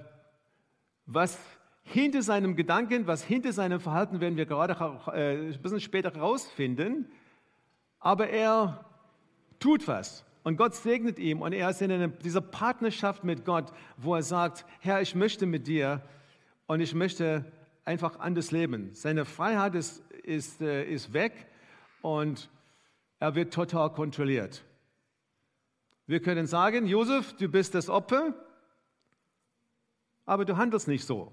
[1.04, 1.38] was
[1.82, 4.72] hinter seinem Gedanken, was hinter seinem Verhalten werden wir gerade
[5.12, 7.12] äh, ein bisschen später herausfinden.
[7.98, 8.82] Aber er
[9.58, 14.14] tut was und Gott segnet ihm und er ist in dieser Partnerschaft mit Gott, wo
[14.14, 16.00] er sagt, Herr, ich möchte mit dir
[16.66, 17.44] und ich möchte
[17.84, 18.94] einfach anders leben.
[18.94, 21.46] Seine Freiheit ist, ist, äh, ist weg
[22.00, 22.50] und
[23.18, 24.64] er wird total kontrolliert.
[26.06, 28.34] Wir können sagen, Josef, du bist das Opfer,
[30.24, 31.32] aber du handelst nicht so.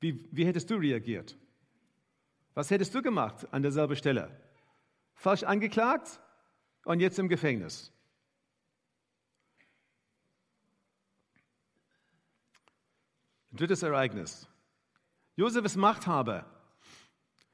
[0.00, 1.36] Wie, wie hättest du reagiert?
[2.54, 4.30] Was hättest du gemacht an derselben Stelle?
[5.14, 6.20] Falsch angeklagt
[6.84, 7.93] und jetzt im Gefängnis.
[13.56, 14.48] Drittes Ereignis.
[15.36, 16.44] Josef ist Machthaber.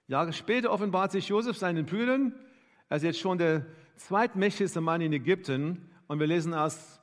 [0.06, 2.34] Jahre später offenbart sich Josef seinen Brüdern.
[2.88, 5.90] Er ist jetzt schon der zweitmächtigste Mann in Ägypten.
[6.08, 7.00] Und wir lesen aus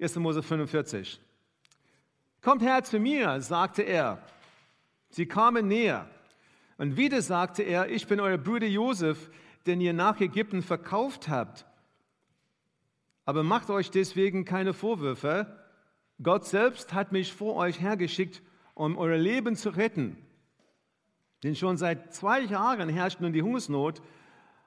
[0.00, 0.16] 1.
[0.16, 1.20] Mose 45.
[2.40, 4.22] Kommt her zu mir, sagte er.
[5.08, 6.08] Sie kamen näher.
[6.78, 9.28] Und wieder sagte er, ich bin euer Bruder Josef,
[9.66, 11.66] den ihr nach Ägypten verkauft habt.
[13.24, 15.65] Aber macht euch deswegen keine Vorwürfe.
[16.22, 18.42] Gott selbst hat mich vor euch hergeschickt,
[18.74, 20.16] um euer Leben zu retten.
[21.42, 24.02] Denn schon seit zwei Jahren herrscht nun die Hungersnot.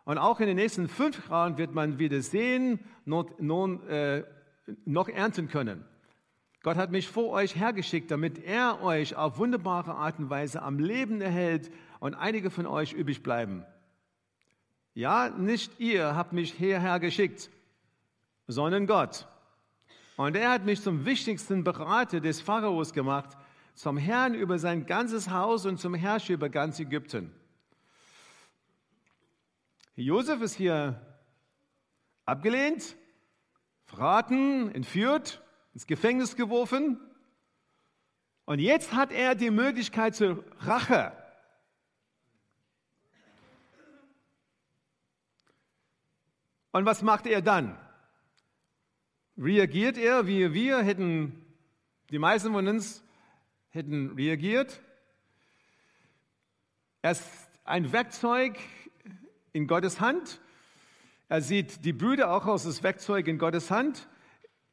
[0.05, 4.23] Und auch in den nächsten fünf Jahren wird man wieder sehen, noch, noch, äh,
[4.85, 5.85] noch ernten können.
[6.61, 10.77] Gott hat mich vor euch hergeschickt, damit er euch auf wunderbare Art und Weise am
[10.77, 13.65] Leben erhält und einige von euch übrig bleiben.
[14.93, 17.49] Ja, nicht ihr habt mich hierher geschickt,
[18.47, 19.28] sondern Gott.
[20.19, 23.37] Und er hat mich zum wichtigsten Berater des Pharaos gemacht,
[23.73, 27.33] zum Herrn über sein ganzes Haus und zum Herrscher über ganz Ägypten.
[29.95, 30.99] Josef ist hier
[32.25, 32.97] abgelehnt,
[33.85, 35.41] verraten, entführt,
[35.73, 36.99] ins Gefängnis geworfen.
[38.43, 41.13] Und jetzt hat er die Möglichkeit zur Rache.
[46.73, 47.77] Und was macht er dann?
[49.41, 51.31] Reagiert er, wie wir hätten,
[52.09, 53.01] die meisten von uns
[53.69, 54.81] hätten reagiert?
[57.01, 57.23] Er ist
[57.63, 58.59] ein Werkzeug
[59.53, 60.41] in Gottes Hand.
[61.29, 64.09] Er sieht die Brüder auch als das Werkzeug in Gottes Hand.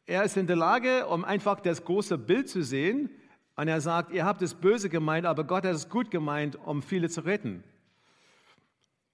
[0.04, 3.10] Er ist in der Lage, um einfach das große Bild zu sehen.
[3.54, 6.82] Und er sagt, ihr habt es böse gemeint, aber Gott hat es gut gemeint, um
[6.82, 7.62] viele zu retten.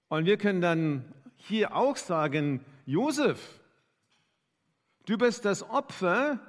[0.09, 3.59] Und wir können dann hier auch sagen, Josef,
[5.05, 6.39] du bist das Opfer,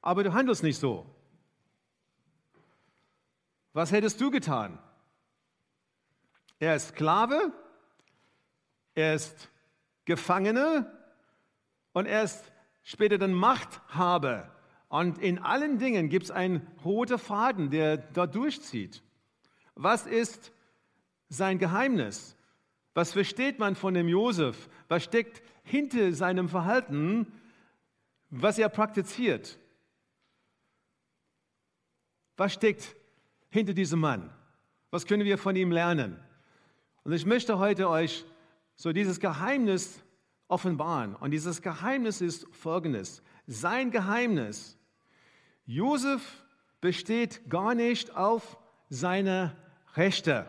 [0.00, 1.06] aber du handelst nicht so.
[3.72, 4.78] Was hättest du getan?
[6.58, 7.52] Er ist Sklave,
[8.94, 9.50] er ist
[10.04, 10.90] Gefangene
[11.92, 14.50] und er ist später dann Machthaber.
[14.88, 19.02] Und in allen Dingen gibt es einen roten Faden, der da durchzieht.
[19.74, 20.52] Was ist
[21.28, 22.36] sein Geheimnis?
[22.94, 24.68] Was versteht man von dem Josef?
[24.88, 27.26] Was steckt hinter seinem Verhalten,
[28.42, 29.58] was er praktiziert?
[32.36, 32.96] Was steckt
[33.50, 34.32] hinter diesem Mann?
[34.90, 36.18] Was können wir von ihm lernen?
[37.04, 38.24] Und ich möchte heute euch
[38.76, 40.02] so dieses Geheimnis
[40.48, 41.14] offenbaren.
[41.14, 43.22] Und dieses Geheimnis ist folgendes.
[43.46, 44.76] Sein Geheimnis.
[45.66, 46.44] Josef
[46.80, 49.56] besteht gar nicht auf seine
[49.94, 50.48] Rechte.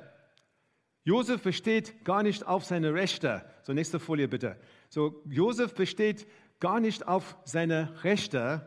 [1.03, 3.45] Josef besteht gar nicht auf seine Rechte.
[3.61, 4.57] So, nächste Folie bitte.
[4.89, 6.27] So, Josef besteht
[6.59, 8.65] gar nicht auf seine Rechte.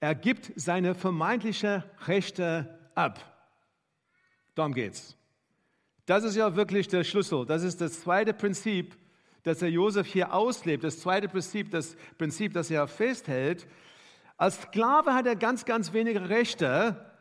[0.00, 3.20] Er gibt seine vermeintliche Rechte ab.
[4.54, 5.16] Darum geht's.
[6.06, 7.46] Das ist ja wirklich der Schlüssel.
[7.46, 8.96] Das ist das zweite Prinzip,
[9.44, 10.84] das der Josef hier auslebt.
[10.84, 13.66] Das zweite Prinzip, das Prinzip, das er festhält.
[14.36, 17.12] Als Sklave hat er ganz, ganz wenige Rechte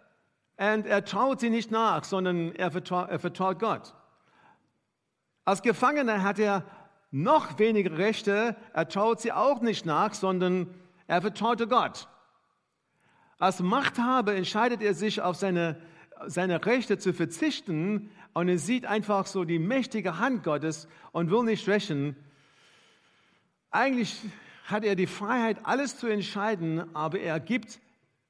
[0.57, 3.93] und er traut sie nicht nach, sondern er vertraut, er vertraut Gott.
[5.45, 6.63] Als Gefangener hat er
[7.11, 10.73] noch weniger Rechte, er traut sie auch nicht nach, sondern
[11.07, 12.07] er vertraute Gott.
[13.37, 15.81] Als Machthaber entscheidet er sich auf seine,
[16.25, 21.43] seine Rechte zu verzichten und er sieht einfach so die mächtige Hand Gottes und will
[21.43, 22.15] nicht schwächen.
[23.71, 24.21] Eigentlich
[24.65, 27.79] hat er die Freiheit, alles zu entscheiden, aber er gibt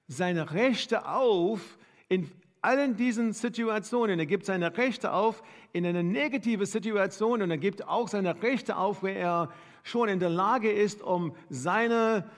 [0.07, 1.77] seine Rechte auf
[2.09, 4.19] in allen diesen Situationen.
[4.19, 5.43] Er gibt seine Rechte auf
[5.73, 9.49] in eine negative Situation und er gibt auch seine Rechte auf, wo er
[9.83, 12.29] schon in der Lage ist, um seine,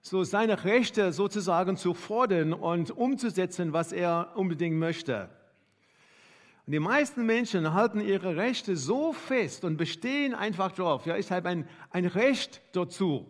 [0.00, 5.28] so seine Rechte sozusagen zu fordern und umzusetzen, was er unbedingt möchte.
[6.66, 11.06] Und die meisten Menschen halten ihre Rechte so fest und bestehen einfach drauf.
[11.06, 13.26] Ja, ich habe ein, ein Recht dazu.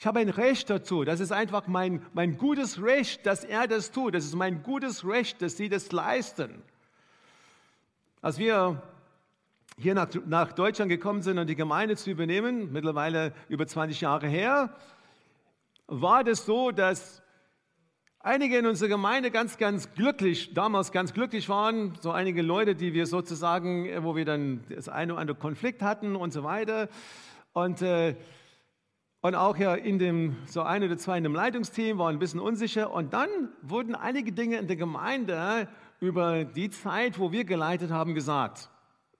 [0.00, 1.02] Ich habe ein Recht dazu.
[1.02, 4.14] Das ist einfach mein, mein gutes Recht, dass er das tut.
[4.14, 6.62] Das ist mein gutes Recht, dass sie das leisten.
[8.22, 8.80] Als wir
[9.76, 14.28] hier nach, nach Deutschland gekommen sind, um die Gemeinde zu übernehmen, mittlerweile über 20 Jahre
[14.28, 14.72] her,
[15.88, 17.20] war das so, dass
[18.20, 22.94] einige in unserer Gemeinde ganz, ganz glücklich, damals ganz glücklich waren, so einige Leute, die
[22.94, 26.88] wir sozusagen, wo wir dann das eine oder andere Konflikt hatten und so weiter.
[27.52, 28.14] Und äh,
[29.20, 32.40] und auch ja in dem, so ein oder zwei in dem Leitungsteam waren ein bisschen
[32.40, 32.92] unsicher.
[32.92, 33.28] Und dann
[33.62, 35.68] wurden einige Dinge in der Gemeinde
[36.00, 38.70] über die Zeit, wo wir geleitet haben, gesagt.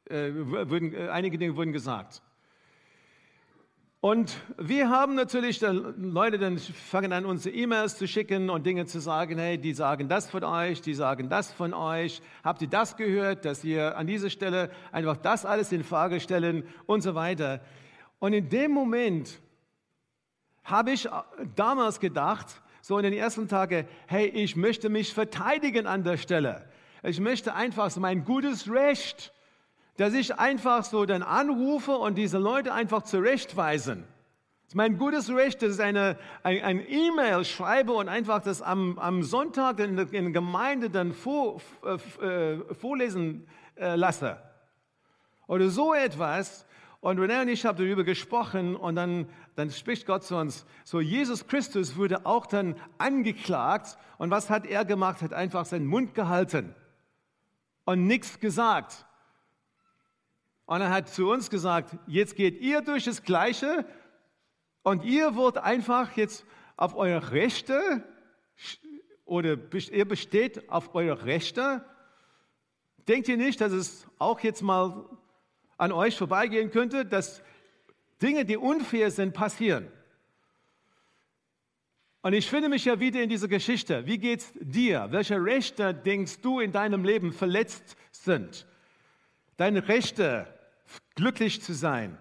[0.09, 2.23] Äh, wurden, äh, einige Dinge wurden gesagt.
[4.01, 8.87] Und wir haben natürlich, dann, Leute dann fangen an, unsere E-Mails zu schicken und Dinge
[8.87, 12.23] zu sagen, hey, die sagen das von euch, die sagen das von euch.
[12.45, 16.63] Habt ihr das gehört, dass ihr an dieser Stelle einfach das alles in Frage stellen
[16.87, 17.61] und so weiter.
[18.21, 19.41] Und in dem Moment
[20.71, 21.09] habe ich
[21.57, 26.69] damals gedacht, so in den ersten Tagen, hey, ich möchte mich verteidigen an der Stelle.
[27.03, 29.33] Ich möchte einfach so mein gutes Recht
[29.99, 34.05] dass ich einfach so dann anrufe und diese Leute einfach zurechtweisen.
[34.63, 38.99] Das ist mein gutes Recht, dass ich eine ein E-Mail schreibe und einfach das am,
[38.99, 44.39] am Sonntag in der, in der Gemeinde dann vor, äh, vorlesen äh, lasse.
[45.49, 46.65] Oder so etwas.
[47.01, 50.67] Und René und ich haben darüber gesprochen und dann, dann spricht Gott zu uns.
[50.85, 53.97] So, Jesus Christus wurde auch dann angeklagt.
[54.19, 55.23] Und was hat er gemacht?
[55.23, 56.75] Hat einfach seinen Mund gehalten
[57.85, 59.07] und nichts gesagt.
[60.67, 63.87] Und er hat zu uns gesagt, jetzt geht ihr durch das Gleiche
[64.83, 66.45] und ihr wollt einfach jetzt
[66.77, 68.05] auf eure Rechte
[69.25, 71.83] oder ihr besteht auf eure Rechte.
[73.07, 75.09] Denkt ihr nicht, dass es auch jetzt mal
[75.79, 77.43] an euch vorbeigehen könnte, dass
[78.21, 79.91] Dinge, die unfair sind, passieren?
[82.21, 84.05] Und ich finde mich ja wieder in dieser Geschichte.
[84.07, 85.07] Wie geht's dir?
[85.11, 88.67] Welche Rechte denkst du in deinem Leben verletzt sind?
[89.57, 90.53] Deine Rechte,
[91.15, 92.19] glücklich zu sein,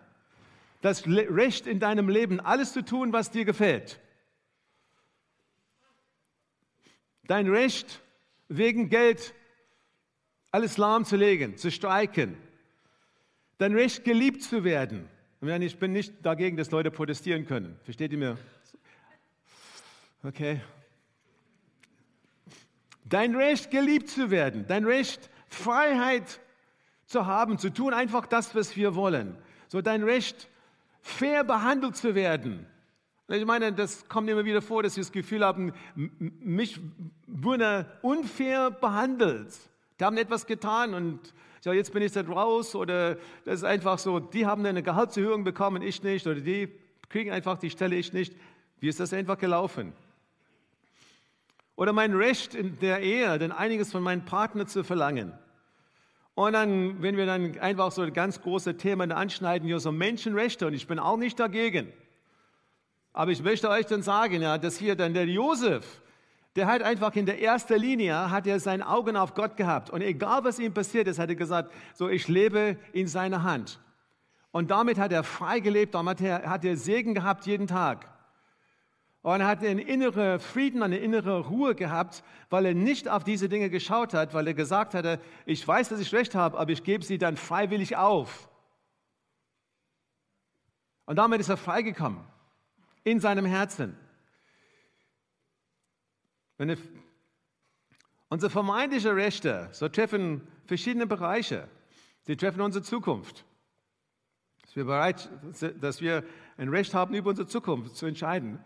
[0.82, 4.00] das Recht in deinem Leben, alles zu tun, was dir gefällt.
[7.24, 8.02] Dein Recht,
[8.48, 9.34] wegen Geld
[10.52, 12.38] alles lahmzulegen, zu streiken.
[13.58, 15.10] Dein Recht, geliebt zu werden.
[15.41, 17.80] Ich bin nicht dagegen, dass Leute protestieren können.
[17.84, 18.38] Versteht ihr mir?
[20.24, 20.62] Okay.
[23.04, 24.65] Dein Recht, geliebt zu werden.
[24.67, 26.39] Dein Recht, Freiheit
[27.06, 29.38] zu haben, zu tun einfach das, was wir wollen.
[29.70, 30.50] So dein Recht,
[31.02, 32.65] fair behandelt zu werden.
[33.30, 36.80] Ich meine, das kommt immer wieder vor, dass sie das Gefühl haben, mich
[37.26, 39.54] wurde unfair behandelt.
[40.00, 43.15] Die haben etwas getan und ja, jetzt bin ich da raus oder
[43.46, 46.70] das ist einfach so, die haben eine Gehaltserhöhung bekommen, ich nicht oder die
[47.10, 48.36] kriegen einfach die Stelle, ich nicht.
[48.80, 49.93] Wie ist das einfach gelaufen?
[51.76, 55.34] Oder mein Recht in der Ehe, denn einiges von meinem Partner zu verlangen.
[56.34, 60.74] Und dann, wenn wir dann einfach so ganz große Themen anschneiden, hier so Menschenrechte, und
[60.74, 61.91] ich bin auch nicht dagegen.
[63.13, 66.02] Aber ich möchte euch dann sagen, ja, dass hier dann der Josef,
[66.58, 69.91] der hat einfach in der ersten Linie, hat er seine Augen auf Gott gehabt.
[69.91, 73.80] Und egal was ihm passiert ist, hat er gesagt, so ich lebe in seiner Hand.
[74.50, 78.12] Und damit hat er frei gelebt, damit hat er Segen gehabt jeden Tag.
[79.22, 83.50] Und er hat einen inneren Frieden, eine innere Ruhe gehabt, weil er nicht auf diese
[83.50, 86.84] Dinge geschaut hat, weil er gesagt hatte, ich weiß, dass ich recht habe, aber ich
[86.84, 88.50] gebe sie dann freiwillig auf.
[91.06, 92.22] Und damit ist er freigekommen
[93.04, 93.96] in seinem Herzen.
[96.58, 96.76] Wenn
[98.30, 101.70] unsere vermeintlichen Rechte, so treffen verschiedene Bereiche.
[102.24, 103.46] Sie treffen unsere Zukunft.
[104.63, 105.30] Dass wir bereit,
[105.80, 106.24] dass wir
[106.58, 108.60] ein Recht haben, über unsere Zukunft zu entscheiden.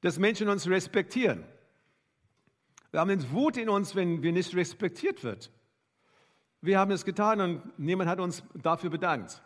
[0.00, 1.44] dass Menschen uns respektieren.
[2.90, 5.50] Wir haben eine Wut in uns, wenn wir nicht respektiert wird.
[6.60, 9.42] Wir haben es getan und niemand hat uns dafür bedankt.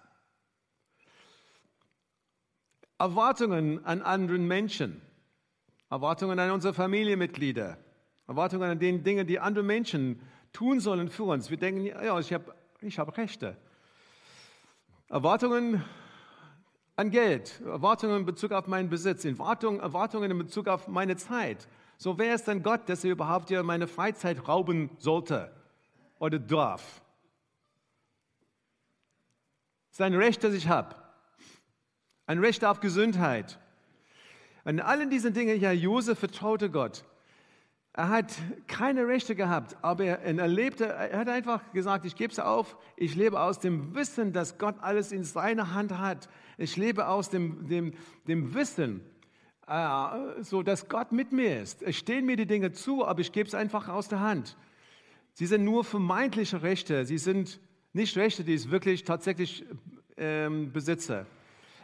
[3.03, 5.03] Erwartungen an anderen Menschen,
[5.91, 7.77] Erwartungen an unsere Familienmitglieder,
[8.29, 10.21] Erwartungen an den Dingen, die andere Menschen
[10.53, 11.51] tun sollen für uns.
[11.51, 13.57] Wir denken, ja, ich habe ich hab Rechte.
[15.09, 15.85] Erwartungen
[16.95, 21.67] an Geld, Erwartungen in Bezug auf meinen Besitz, Erwartungen, in Bezug auf meine Zeit.
[21.97, 25.51] So wer ist denn Gott, dass er überhaupt hier meine Freizeit rauben sollte
[26.21, 27.03] oder darf?
[29.91, 31.02] Sein Recht, das ich habe.
[32.27, 33.59] Ein Recht auf Gesundheit.
[34.65, 37.05] An allen diesen Dingen, ja, Josef vertraute Gott.
[37.95, 38.33] Er hat
[38.69, 42.79] keine Rechte gehabt, aber er, er lebte, er hat einfach gesagt, ich gebe es auf,
[42.97, 46.31] ich lebe aus dem Wissen, dass Gott alles in seiner Hand hat.
[46.57, 47.93] Ich lebe aus dem, dem,
[48.27, 49.03] dem Wissen,
[49.67, 51.83] äh, so dass Gott mit mir ist.
[51.83, 54.57] Es stehen mir die Dinge zu, aber ich gebe es einfach aus der Hand.
[55.35, 57.61] Sie sind nur vermeintliche Rechte, sie sind
[57.93, 59.67] nicht Rechte, die ich wirklich tatsächlich
[60.17, 61.27] ähm, besitze.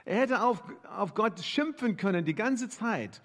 [0.08, 3.20] Er hätte auf, auf Gott schimpfen können die ganze Zeit,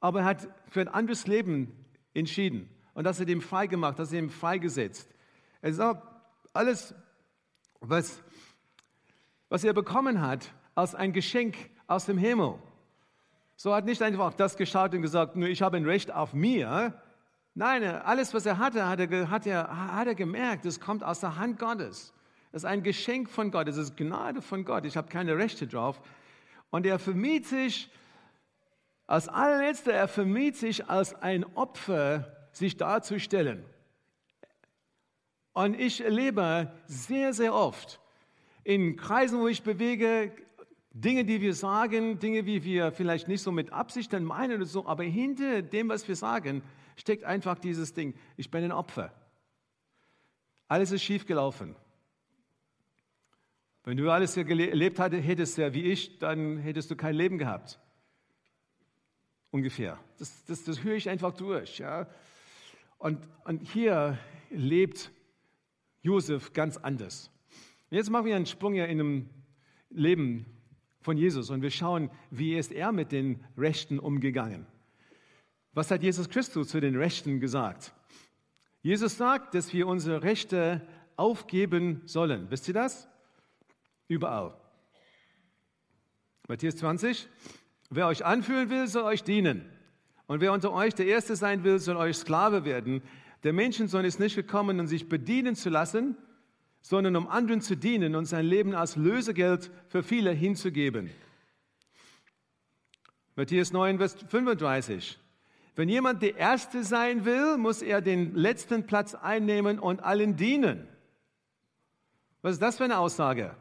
[0.00, 1.72] aber er hat für ein anderes Leben
[2.12, 2.68] entschieden.
[2.92, 5.08] Und das hat ihm frei gemacht, das hat ihm freigesetzt.
[5.62, 6.06] Er sagt,
[6.52, 6.94] alles,
[7.80, 8.22] was,
[9.48, 11.56] was er bekommen hat, als ein Geschenk
[11.86, 12.58] aus dem Himmel.
[13.56, 17.00] So hat nicht einfach das geschaut und gesagt, nur ich habe ein Recht auf mir,
[17.56, 21.20] Nein, alles, was er hatte, hat er, hat er, hat er gemerkt, es kommt aus
[21.20, 22.12] der Hand Gottes.
[22.54, 24.84] Es ist ein Geschenk von Gott, es ist Gnade von Gott.
[24.84, 26.00] Ich habe keine Rechte drauf.
[26.70, 27.90] Und er vermied sich,
[29.08, 33.64] als allerletzter, er vermied sich als ein Opfer, sich darzustellen.
[35.52, 37.98] Und ich erlebe sehr, sehr oft
[38.62, 40.30] in Kreisen, wo ich bewege,
[40.92, 44.66] Dinge, die wir sagen, Dinge, wie wir vielleicht nicht so mit Absicht dann meinen oder
[44.66, 46.62] so, aber hinter dem, was wir sagen,
[46.94, 49.12] steckt einfach dieses Ding, ich bin ein Opfer.
[50.68, 51.74] Alles ist schiefgelaufen.
[53.84, 57.78] Wenn du alles hier gelebt hättest, ja, wie ich, dann hättest du kein Leben gehabt.
[59.50, 60.00] Ungefähr.
[60.18, 61.78] Das, das, das höre ich einfach durch.
[61.78, 62.08] Ja.
[62.98, 64.18] Und, und hier
[64.50, 65.10] lebt
[66.00, 67.30] Josef ganz anders.
[67.90, 69.30] Jetzt machen wir einen Sprung ja in dem
[69.90, 70.46] Leben
[71.00, 74.66] von Jesus und wir schauen, wie ist er mit den Rechten umgegangen.
[75.74, 77.92] Was hat Jesus Christus zu den Rechten gesagt?
[78.80, 80.80] Jesus sagt, dass wir unsere Rechte
[81.16, 82.50] aufgeben sollen.
[82.50, 83.08] Wisst ihr das?
[84.08, 84.54] Überall.
[86.46, 87.28] Matthäus 20.
[87.90, 89.64] Wer euch anfühlen will, soll euch dienen.
[90.26, 93.02] Und wer unter euch der Erste sein will, soll euch Sklave werden.
[93.44, 96.16] Der Menschensohn ist nicht gekommen, um sich bedienen zu lassen,
[96.80, 101.10] sondern um anderen zu dienen und sein Leben als Lösegeld für viele hinzugeben.
[103.36, 105.18] Matthäus 9, Vers 35.
[105.76, 110.86] Wenn jemand der Erste sein will, muss er den letzten Platz einnehmen und allen dienen.
[112.42, 113.56] Was ist das für eine Aussage?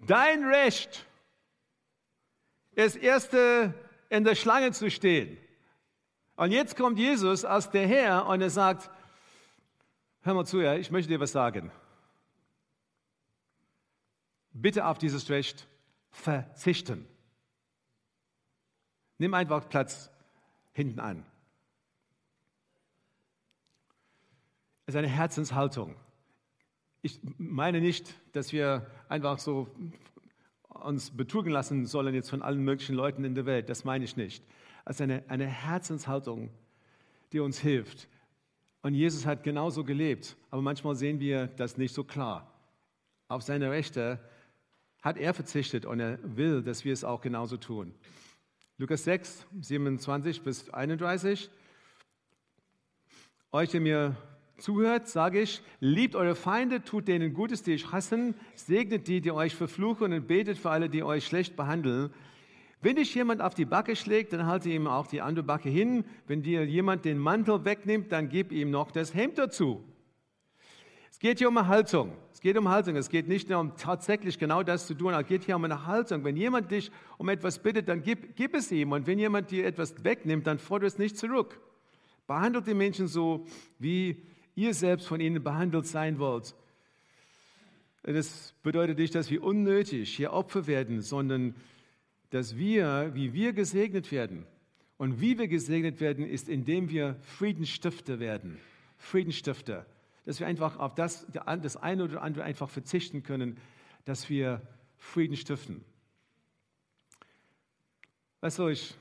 [0.00, 1.06] Dein Recht
[2.72, 3.74] ist Erste
[4.08, 5.38] in der Schlange zu stehen.
[6.36, 8.90] Und jetzt kommt Jesus als der Herr und er sagt,
[10.22, 11.70] hör mal zu, ja, ich möchte dir was sagen.
[14.52, 15.68] Bitte auf dieses Recht
[16.10, 17.06] verzichten.
[19.18, 20.10] Nimm einfach Platz
[20.72, 21.26] hinten an.
[24.86, 25.94] Es ist eine Herzenshaltung.
[27.02, 29.68] Ich meine nicht, dass wir einfach so
[30.68, 33.68] uns betrügen lassen sollen jetzt von allen möglichen Leuten in der Welt.
[33.68, 34.44] Das meine ich nicht.
[34.86, 36.50] Ist eine, eine Herzenshaltung,
[37.32, 38.08] die uns hilft.
[38.82, 42.52] Und Jesus hat genauso gelebt, aber manchmal sehen wir das nicht so klar.
[43.28, 44.18] Auf seine Rechte
[45.02, 47.94] hat er verzichtet und er will, dass wir es auch genauso tun.
[48.78, 51.50] Lukas 6, 27 bis 31.
[53.52, 54.16] Euch, der mir
[54.60, 59.32] zuhört, sage ich, liebt eure Feinde, tut denen Gutes, die euch hassen, segnet die, die
[59.32, 62.10] euch verfluchen und betet für alle, die euch schlecht behandeln.
[62.82, 66.04] Wenn dich jemand auf die Backe schlägt, dann halte ihm auch die andere Backe hin.
[66.26, 69.84] Wenn dir jemand den Mantel wegnimmt, dann gib ihm noch das Hemd dazu.
[71.10, 72.12] Es geht hier um eine Haltung.
[72.32, 72.96] Es geht um Haltung.
[72.96, 75.86] Es geht nicht nur um tatsächlich genau das zu tun, es geht hier um eine
[75.86, 76.24] Haltung.
[76.24, 78.92] Wenn jemand dich um etwas bittet, dann gib, gib es ihm.
[78.92, 81.60] Und wenn jemand dir etwas wegnimmt, dann fordere es nicht zurück.
[82.26, 83.44] Behandelt die Menschen so,
[83.78, 84.22] wie
[84.60, 86.54] ihr selbst von ihnen behandelt sein wollt.
[88.02, 91.54] Das bedeutet nicht, dass wir unnötig hier Opfer werden, sondern
[92.30, 94.46] dass wir, wie wir gesegnet werden.
[94.96, 98.58] Und wie wir gesegnet werden, ist, indem wir Friedensstifter werden.
[98.98, 99.86] Friedensstifter
[100.24, 103.56] dass wir einfach auf das, das eine oder andere einfach verzichten können,
[104.04, 104.62] dass wir
[104.96, 105.84] Frieden stiften.
[108.40, 108.94] Weißt du, ich,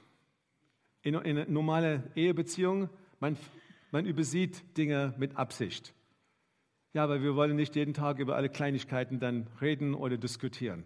[1.02, 2.90] in, in einer Ehebeziehung,
[3.20, 3.38] man,
[3.92, 5.94] man übersieht Dinge mit Absicht.
[6.94, 10.86] Ja, aber wir wollen nicht jeden Tag über alle Kleinigkeiten dann reden oder diskutieren.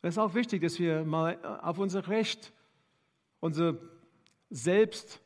[0.00, 2.52] Es ist auch wichtig, dass wir mal auf unser Recht,
[3.40, 3.78] unser
[4.50, 5.20] Selbst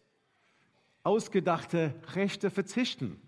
[1.03, 3.21] ausgedachte Rechte verzichten.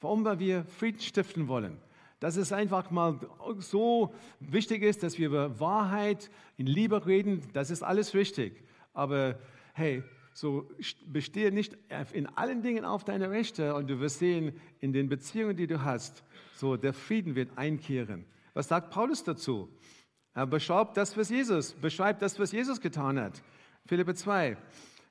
[0.00, 0.24] Warum?
[0.24, 1.78] Weil wir Frieden stiften wollen.
[2.20, 3.20] Dass es einfach mal
[3.58, 8.64] so wichtig ist, dass wir über Wahrheit in Liebe reden, das ist alles wichtig.
[8.92, 9.38] Aber
[9.74, 10.02] hey,
[10.38, 10.70] so
[11.04, 11.76] bestehe nicht
[12.12, 15.82] in allen Dingen auf deine Rechte und du wirst sehen, in den Beziehungen, die du
[15.82, 16.22] hast,
[16.54, 18.24] so der Frieden wird einkehren.
[18.54, 19.68] Was sagt Paulus dazu?
[20.34, 23.42] Er beschreibt das, was Jesus, beschreibt das, was Jesus getan hat.
[23.86, 24.56] Philippe 2.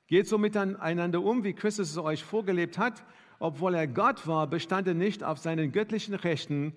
[0.06, 3.04] Geht so miteinander um, wie Christus es euch vorgelebt hat.
[3.38, 6.72] Obwohl er Gott war, bestand er nicht auf seinen göttlichen Rechten.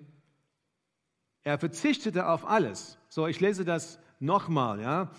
[1.42, 2.98] Er verzichtete auf alles.
[3.08, 5.10] So, ich lese das nochmal, ja.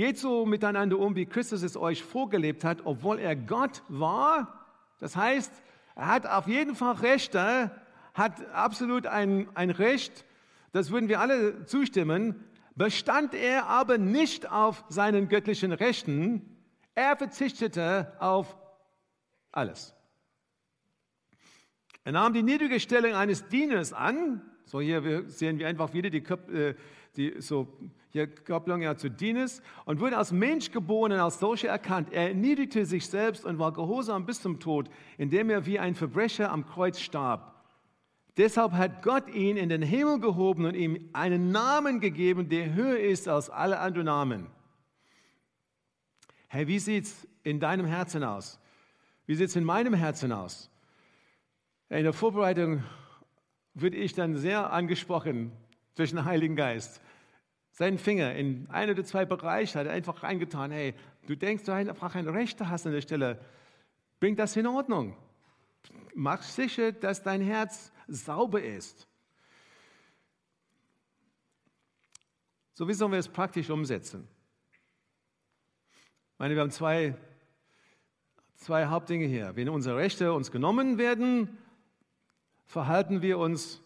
[0.00, 4.64] Geht so miteinander um, wie Christus es euch vorgelebt hat, obwohl er Gott war.
[4.98, 5.52] Das heißt,
[5.94, 7.70] er hat auf jeden Fall Rechte,
[8.14, 10.24] hat absolut ein, ein Recht,
[10.72, 12.42] das würden wir alle zustimmen,
[12.74, 16.56] bestand er aber nicht auf seinen göttlichen Rechten,
[16.94, 18.56] er verzichtete auf
[19.52, 19.94] alles.
[22.04, 26.24] Er nahm die niedrige Stellung eines Dieners an, So hier sehen wir einfach wieder die,
[26.24, 26.74] äh,
[27.16, 27.76] die so
[28.12, 32.12] hier Kopplung ja zu Dienes und wurde als Mensch geboren und als solcher erkannt.
[32.12, 36.50] Er erniedrigte sich selbst und war gehorsam bis zum Tod, indem er wie ein Verbrecher
[36.50, 37.54] am Kreuz starb.
[38.36, 42.98] Deshalb hat Gott ihn in den Himmel gehoben und ihm einen Namen gegeben, der höher
[42.98, 44.46] ist als alle anderen Namen.
[46.48, 48.58] Hey, wie sieht es in deinem Herzen aus?
[49.26, 50.70] Wie sieht es in meinem Herzen aus?
[51.90, 52.82] In der Vorbereitung
[53.74, 55.52] würde ich dann sehr angesprochen
[55.94, 57.00] durch den Heiligen Geist.
[57.80, 60.70] Seinen Finger in ein oder zwei Bereiche hat er einfach reingetan.
[60.70, 60.92] Hey,
[61.26, 63.42] du denkst, du einfach ein Recht hast an der Stelle.
[64.18, 65.16] Bring das in Ordnung.
[66.14, 69.08] Mach sicher, dass dein Herz sauber ist.
[72.74, 74.28] So, wie sollen wir es praktisch umsetzen?
[76.34, 77.16] Ich meine, wir haben zwei,
[78.56, 79.56] zwei Hauptdinge hier.
[79.56, 81.56] Wenn unsere Rechte uns genommen werden,
[82.66, 83.80] verhalten wir uns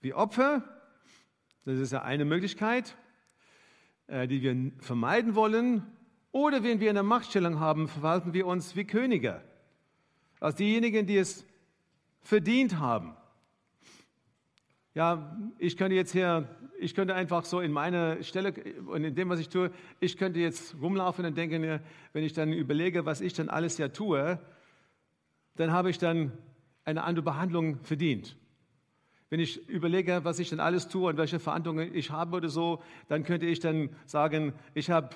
[0.00, 0.79] wie Opfer.
[1.64, 2.96] Das ist ja eine Möglichkeit,
[4.06, 5.82] äh, die wir vermeiden wollen.
[6.32, 9.42] Oder wenn wir eine Machtstellung haben, verhalten wir uns wie Könige.
[10.38, 11.44] Als diejenigen, die es
[12.22, 13.14] verdient haben.
[14.94, 16.48] Ja, ich könnte jetzt hier,
[16.78, 18.54] ich könnte einfach so in meiner Stelle
[18.86, 21.80] und in dem, was ich tue, ich könnte jetzt rumlaufen und denken,
[22.12, 24.40] wenn ich dann überlege, was ich dann alles ja tue,
[25.56, 26.32] dann habe ich dann
[26.84, 28.36] eine andere Behandlung verdient.
[29.30, 32.82] Wenn ich überlege, was ich dann alles tue und welche Verantwortung ich habe oder so,
[33.08, 35.10] dann könnte ich dann sagen, ich habe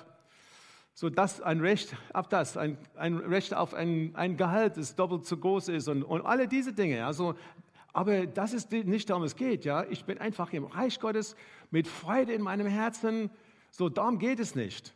[0.93, 5.25] so das ein Recht auf das, ein, ein Recht auf ein, ein Gehalt, das doppelt
[5.25, 7.05] so groß ist und, und alle diese Dinge.
[7.05, 7.35] Also,
[7.91, 9.65] aber das ist nicht darum es geht.
[9.65, 11.35] Ja, ich bin einfach im Reich Gottes
[11.69, 13.29] mit Freude in meinem Herzen.
[13.69, 14.95] So darum geht es nicht.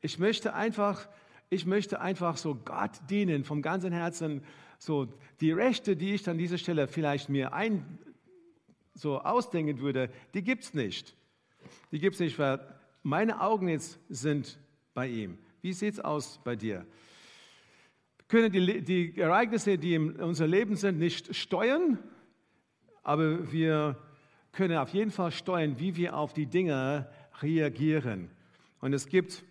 [0.00, 1.06] Ich möchte einfach,
[1.50, 4.42] ich möchte einfach so Gott dienen vom ganzen Herzen.
[4.78, 5.08] So
[5.40, 7.98] die Rechte, die ich an dieser Stelle vielleicht mir ein
[8.94, 11.16] so ausdenken würde, die gibt es nicht.
[11.90, 12.60] Die gibt es nicht, weil
[13.02, 14.58] meine Augen jetzt sind
[14.94, 15.38] bei ihm.
[15.60, 16.86] Wie sieht es aus bei dir?
[18.18, 21.98] Wir können die, die Ereignisse, die in unser Leben sind, nicht steuern,
[23.02, 23.98] aber wir
[24.52, 27.10] können auf jeden Fall steuern, wie wir auf die Dinge
[27.42, 28.30] reagieren.
[28.80, 29.44] Und es gibt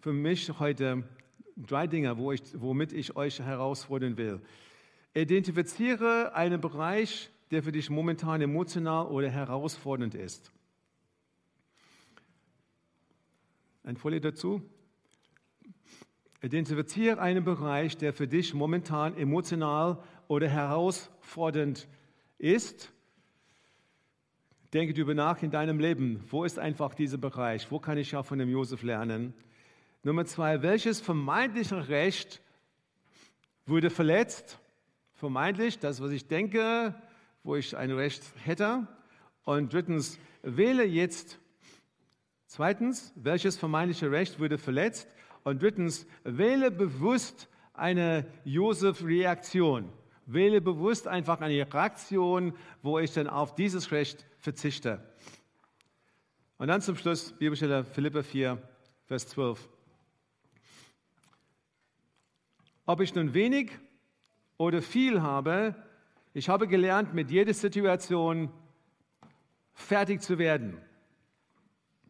[0.00, 1.04] für mich heute
[1.56, 4.40] drei Dinge, wo ich, womit ich euch herausfordern will.
[5.14, 10.52] Identifiziere einen Bereich, der für dich momentan emotional oder herausfordernd ist.
[13.84, 14.62] Ein Folie dazu.
[16.42, 21.88] Identifiziere einen Bereich, der für dich momentan emotional oder herausfordernd
[22.38, 22.92] ist.
[24.74, 26.22] Denke darüber nach in deinem Leben.
[26.28, 27.70] Wo ist einfach dieser Bereich?
[27.70, 29.32] Wo kann ich ja von dem Josef lernen?
[30.02, 32.42] Nummer zwei, welches vermeintliche Recht
[33.66, 34.60] wurde verletzt?
[35.14, 36.94] Vermeintlich, das, was ich denke,
[37.48, 38.86] wo ich ein Recht hätte.
[39.44, 41.38] Und drittens, wähle jetzt
[42.50, 45.06] Zweitens, welches vermeintliche Recht wurde verletzt?
[45.44, 49.90] Und drittens, wähle bewusst eine Josef-Reaktion.
[50.26, 55.02] Wähle bewusst einfach eine Reaktion, wo ich dann auf dieses Recht verzichte.
[56.56, 58.62] Und dann zum Schluss Bibelstelle Philippa 4,
[59.06, 59.68] Vers 12.
[62.84, 63.70] Ob ich nun wenig
[64.56, 65.74] oder viel habe,
[66.38, 68.48] ich habe gelernt, mit jeder Situation
[69.74, 70.78] fertig zu werden.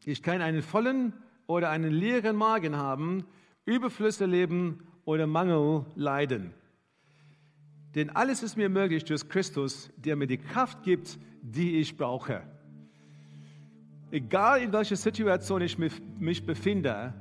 [0.05, 1.15] Ich kann einen vollen
[1.47, 3.25] oder einen leeren Magen haben,
[3.65, 6.53] Überflüsse leben oder Mangel leiden.
[7.95, 12.43] Denn alles ist mir möglich durch Christus, der mir die Kraft gibt, die ich brauche.
[14.11, 17.15] Egal in welcher Situation ich mich befinde,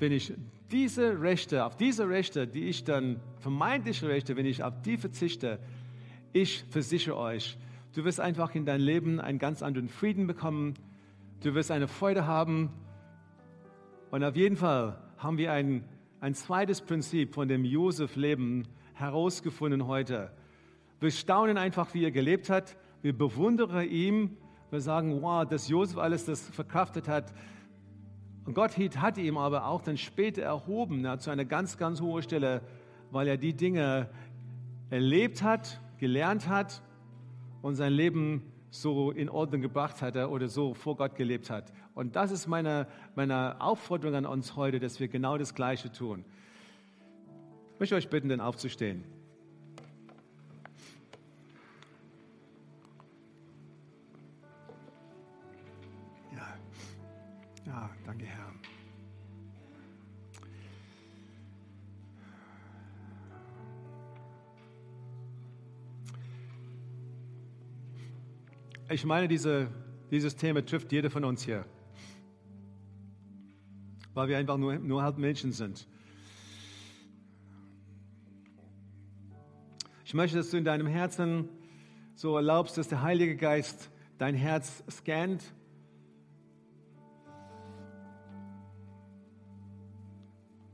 [0.00, 0.32] wenn ich
[0.70, 5.58] diese Rechte, auf diese Rechte, die ich dann, vermeintliche Rechte, wenn ich auf die verzichte,
[6.32, 7.58] ich versichere euch,
[7.94, 10.74] Du wirst einfach in dein Leben einen ganz anderen Frieden bekommen.
[11.42, 12.70] Du wirst eine Freude haben.
[14.10, 15.84] Und auf jeden Fall haben wir ein,
[16.20, 20.30] ein zweites Prinzip von dem Josef-Leben herausgefunden heute.
[21.00, 22.76] Wir staunen einfach, wie er gelebt hat.
[23.02, 24.36] Wir bewundern ihn.
[24.70, 27.32] Wir sagen, wow, dass Josef alles das verkraftet hat.
[28.48, 32.22] Und Gott hat ihm aber auch dann später erhoben ja, zu einer ganz, ganz hohen
[32.22, 32.62] Stelle,
[33.10, 34.08] weil er die Dinge
[34.88, 36.80] erlebt hat, gelernt hat
[37.60, 41.74] und sein Leben so in Ordnung gebracht hat oder so vor Gott gelebt hat.
[41.94, 46.24] Und das ist meine, meine Aufforderung an uns heute, dass wir genau das Gleiche tun.
[47.74, 49.04] Ich möchte euch bitten, denn aufzustehen.
[57.68, 58.48] Ja danke Herr.
[68.90, 69.68] ich meine, diese,
[70.10, 71.64] dieses Thema trifft jeder von uns hier.
[74.14, 75.86] Weil wir einfach nur, nur halt Menschen sind.
[80.04, 81.50] Ich möchte, dass du in deinem Herzen
[82.14, 85.42] so erlaubst, dass der Heilige Geist dein Herz scannt.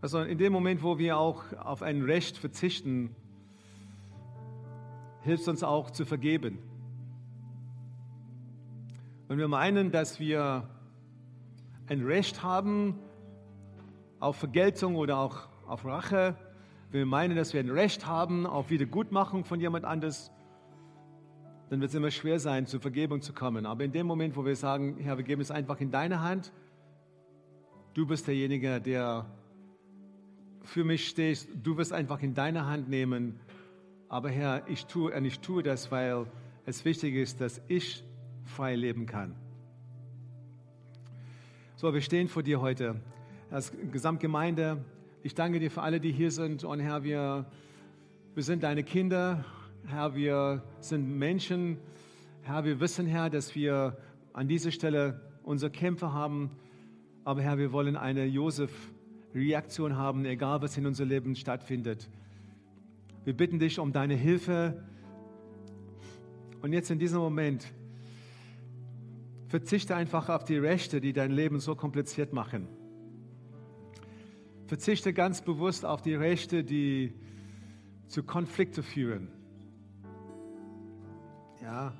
[0.04, 3.16] Also in dem Moment, wo wir auch auf ein Recht verzichten,
[5.22, 6.58] hilft uns auch zu vergeben.
[9.28, 10.68] Wenn wir meinen, dass wir
[11.86, 12.98] ein Recht haben
[14.20, 16.36] auf Vergeltung oder auch auf Rache,
[16.90, 20.30] wenn wir meinen, dass wir ein Recht haben auf Wiedergutmachung von jemand anders,
[21.70, 23.64] dann wird es immer schwer sein, zur Vergebung zu kommen.
[23.64, 26.52] Aber in dem Moment, wo wir sagen, Herr, wir geben es einfach in deine Hand,
[27.94, 29.24] du bist derjenige, der
[30.64, 33.38] für mich stehst, du wirst einfach in deine Hand nehmen.
[34.08, 36.26] Aber Herr, ich tue, ich tue das, weil
[36.66, 38.02] es wichtig ist, dass ich
[38.44, 39.34] frei leben kann.
[41.76, 42.96] So, wir stehen vor dir heute
[43.50, 44.84] als Gesamtgemeinde.
[45.22, 46.64] Ich danke dir für alle, die hier sind.
[46.64, 47.46] Und Herr, wir,
[48.34, 49.44] wir sind deine Kinder.
[49.86, 51.78] Herr, wir sind Menschen.
[52.42, 53.98] Herr, wir wissen, Herr, dass wir
[54.32, 56.50] an dieser Stelle unsere Kämpfe haben.
[57.24, 58.24] Aber Herr, wir wollen eine
[59.34, 62.08] Josef-Reaktion haben, egal was in unserem Leben stattfindet.
[63.24, 64.82] Wir bitten dich um deine Hilfe.
[66.62, 67.66] Und jetzt in diesem Moment,
[69.48, 72.68] verzichte einfach auf die Rechte, die dein Leben so kompliziert machen.
[74.66, 77.12] Verzichte ganz bewusst auf die Rechte, die
[78.06, 79.28] zu Konflikten führen.
[81.62, 81.92] Ja,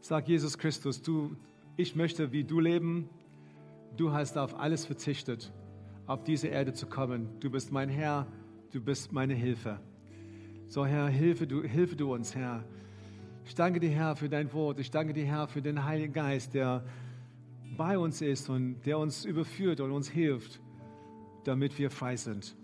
[0.00, 1.36] sag Jesus Christus, du,
[1.76, 3.08] ich möchte wie du leben.
[3.96, 5.52] Du hast auf alles verzichtet,
[6.06, 7.28] auf diese Erde zu kommen.
[7.40, 8.26] Du bist mein Herr,
[8.72, 9.80] du bist meine Hilfe.
[10.68, 12.64] So Herr, hilfe du, hilfe du uns, Herr.
[13.44, 14.80] Ich danke dir, Herr, für dein Wort.
[14.80, 16.84] Ich danke dir, Herr, für den Heiligen Geist, der
[17.76, 20.60] bei uns ist und der uns überführt und uns hilft
[21.44, 22.56] damit wir frei sind.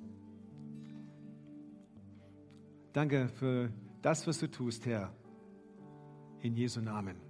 [2.93, 3.71] Danke für
[4.03, 5.13] das, was du tust, Herr.
[6.41, 7.30] In Jesu Namen.